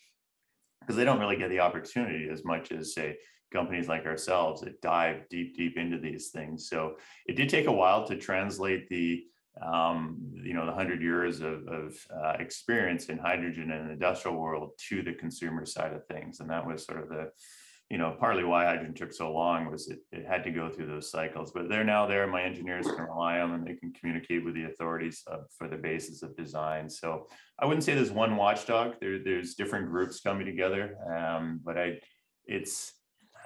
[0.82, 3.18] Because they don't really get the opportunity as much as, say,
[3.52, 6.70] companies like ourselves that dive deep, deep into these things.
[6.70, 9.24] So it did take a while to translate the
[9.62, 14.72] um, you know, the hundred years of, of uh, experience in hydrogen and industrial world
[14.90, 16.40] to the consumer side of things.
[16.40, 17.32] And that was sort of the,
[17.90, 20.88] you know, partly why hydrogen took so long was it, it had to go through
[20.88, 22.28] those cycles, but they're now there.
[22.28, 23.64] My engineers can rely on them.
[23.66, 26.90] They can communicate with the authorities uh, for the basis of design.
[26.90, 27.28] So
[27.60, 28.96] I wouldn't say there's one watchdog.
[29.00, 32.00] There, there's different groups coming together, um, but I,
[32.46, 32.94] it's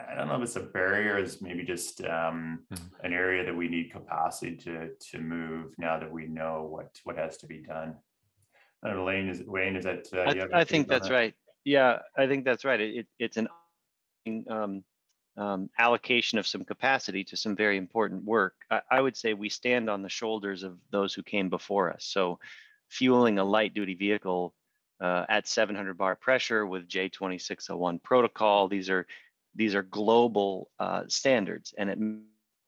[0.09, 3.05] I don't know if it's a barrier, it's maybe just um, mm-hmm.
[3.05, 7.17] an area that we need capacity to to move now that we know what what
[7.17, 7.95] has to be done.
[8.83, 10.07] know, Wayne, is Wayne, is that?
[10.13, 11.13] Uh, I, I think that's that?
[11.13, 11.33] right.
[11.63, 12.79] Yeah, I think that's right.
[12.79, 13.47] It, it it's an
[14.49, 14.83] um,
[15.37, 18.53] um, allocation of some capacity to some very important work.
[18.69, 22.05] I, I, would say we stand on the shoulders of those who came before us.
[22.05, 22.39] So,
[22.89, 24.53] fueling a light duty vehicle
[25.01, 28.67] uh, at 700 bar pressure with J2601 protocol.
[28.67, 29.07] These are
[29.55, 32.01] these are global uh, standards, and it's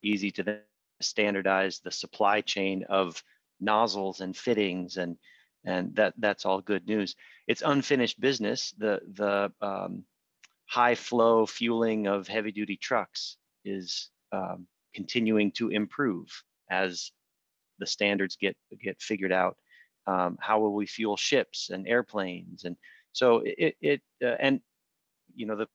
[0.03, 0.59] easy to
[1.01, 3.23] standardize the supply chain of
[3.59, 5.17] nozzles and fittings, and
[5.65, 7.15] and that that's all good news.
[7.47, 8.73] It's unfinished business.
[8.77, 10.03] The the um,
[10.65, 16.27] high flow fueling of heavy duty trucks is um, continuing to improve
[16.69, 17.11] as
[17.79, 19.57] the standards get get figured out
[20.07, 22.75] um, how will we fuel ships and airplanes and
[23.11, 24.61] so it, it uh, and
[25.35, 25.67] you know the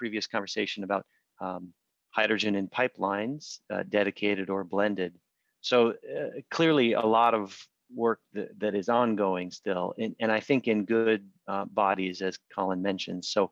[0.00, 1.04] previous conversation about
[1.42, 1.74] um,
[2.10, 5.12] hydrogen in pipelines uh, dedicated or blended.
[5.60, 7.54] So uh, clearly a lot of
[7.94, 12.38] work that, that is ongoing still and, and i think in good uh, bodies as
[12.54, 13.24] colin mentioned.
[13.24, 13.50] So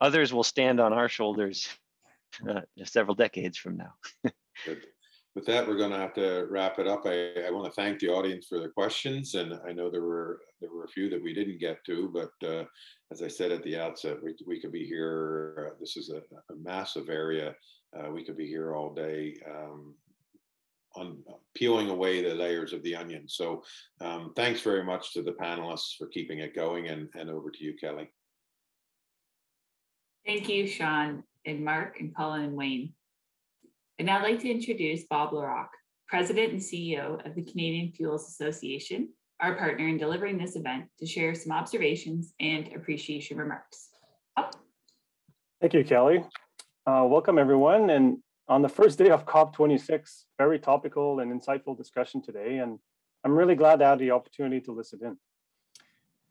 [0.00, 1.68] others will stand on our shoulders
[2.48, 3.92] uh, several decades from now
[5.34, 7.02] with that, we're going to have to wrap it up.
[7.06, 10.40] I, I want to thank the audience for their questions, and I know there were
[10.60, 12.64] there were a few that we didn't get to, but uh,
[13.12, 15.70] as I said at the outset, we, we could be here.
[15.70, 16.18] Uh, this is a,
[16.52, 17.54] a massive area.
[17.96, 19.94] Uh, we could be here all day um,
[20.96, 21.18] on
[21.54, 23.28] peeling away the layers of the onion.
[23.28, 23.62] So,
[24.00, 27.64] um, thanks very much to the panelists for keeping it going, and and over to
[27.64, 28.10] you, Kelly.
[30.26, 32.92] Thank you, Shawn and Mark and Colin and Wayne.
[34.00, 35.76] I'd now like to introduce Bob Larocque,
[36.08, 41.06] President and CEO of the Canadian Fuels Association, our partner in delivering this event, to
[41.06, 43.90] share some observations and appreciation remarks.
[44.34, 44.56] Bob?
[45.60, 46.24] Thank you, Kelly.
[46.86, 47.90] Uh, welcome, everyone.
[47.90, 52.56] And on the first day of COP26, very topical and insightful discussion today.
[52.56, 52.78] And
[53.22, 55.18] I'm really glad to have the opportunity to listen in.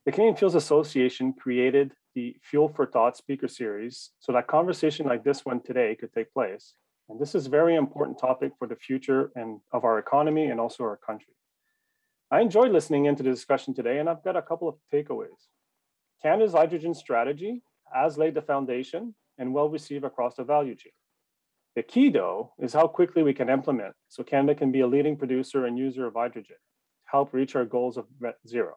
[0.08, 5.24] The Canadian Fuels Association created the Fuel for Thought speaker series so that conversation like
[5.24, 6.74] this one today could take place
[7.10, 10.60] and this is a very important topic for the future and of our economy and
[10.60, 11.34] also our country.
[12.32, 15.48] I enjoyed listening into the discussion today, and I've got a couple of takeaways.
[16.22, 20.92] Canada's hydrogen strategy has laid the foundation and well received across the value chain.
[21.76, 25.18] The key, though, is how quickly we can implement so Canada can be a leading
[25.18, 28.76] producer and user of hydrogen to help reach our goals of net zero.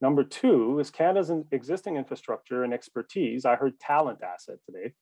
[0.00, 4.92] Number two is Canada's existing infrastructure and expertise, I heard talent asset today,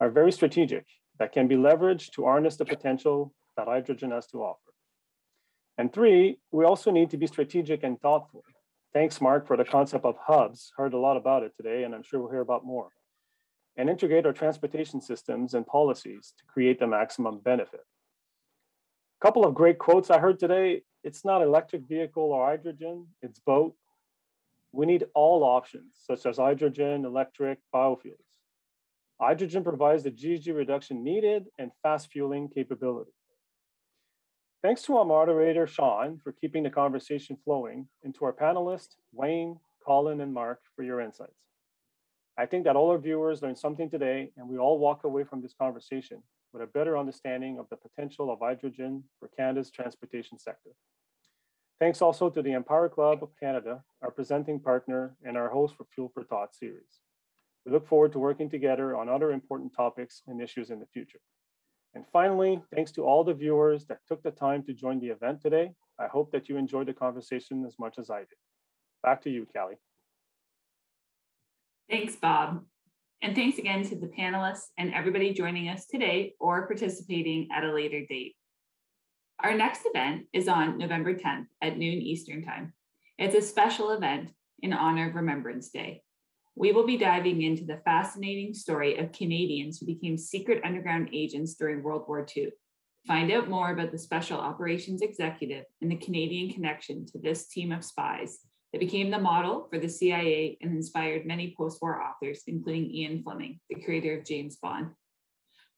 [0.00, 0.86] are very strategic
[1.20, 4.72] that can be leveraged to harness the potential that hydrogen has to offer.
[5.76, 8.42] And three, we also need to be strategic and thoughtful.
[8.94, 10.72] Thanks, Mark, for the concept of hubs.
[10.76, 12.88] Heard a lot about it today, and I'm sure we'll hear about more.
[13.76, 17.80] And integrate our transportation systems and policies to create the maximum benefit.
[19.20, 20.82] A couple of great quotes I heard today.
[21.04, 23.74] It's not electric vehicle or hydrogen, it's both.
[24.72, 28.29] We need all options, such as hydrogen, electric, biofuels.
[29.20, 33.10] Hydrogen provides the GHG reduction needed and fast fueling capability.
[34.62, 39.58] Thanks to our moderator, Shawn, for keeping the conversation flowing, and to our panelists, Wayne,
[39.84, 41.36] Colin, and Mark, for your insights.
[42.38, 45.42] I think that all our viewers learned something today, and we all walk away from
[45.42, 46.22] this conversation
[46.54, 50.70] with a better understanding of the potential of hydrogen for Canada's transportation sector.
[51.78, 55.84] Thanks also to the Empire Club of Canada, our presenting partner and our host for
[55.94, 57.00] Fuel for Thought series.
[57.66, 61.20] We look forward to working together on other important topics and issues in the future.
[61.94, 65.40] And finally, thanks to all the viewers that took the time to join the event
[65.42, 65.72] today.
[65.98, 68.38] I hope that you enjoyed the conversation as much as I did.
[69.02, 69.74] Back to you, Kelly.
[71.90, 72.64] Thanks, Bob.
[73.22, 77.74] And thanks again to the panelists and everybody joining us today or participating at a
[77.74, 78.36] later date.
[79.42, 82.72] Our next event is on November 10th at noon Eastern Time.
[83.18, 84.30] It's a special event
[84.62, 86.02] in honor of Remembrance Day
[86.56, 91.54] we will be diving into the fascinating story of Canadians who became secret underground agents
[91.54, 92.50] during World War II.
[93.06, 97.72] Find out more about the Special Operations Executive and the Canadian connection to this team
[97.72, 98.40] of spies
[98.72, 103.22] that became the model for the CIA and inspired many post war authors, including Ian
[103.22, 104.90] Fleming, the creator of James Bond.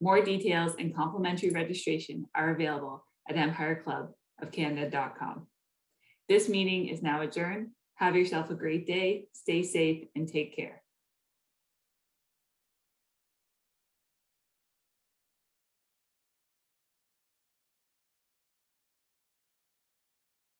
[0.00, 5.46] More details and complimentary registration are available at empireclubofcanada.com.
[6.28, 7.68] This meeting is now adjourned.
[8.02, 10.81] Have yourself a great day, stay safe, and take care.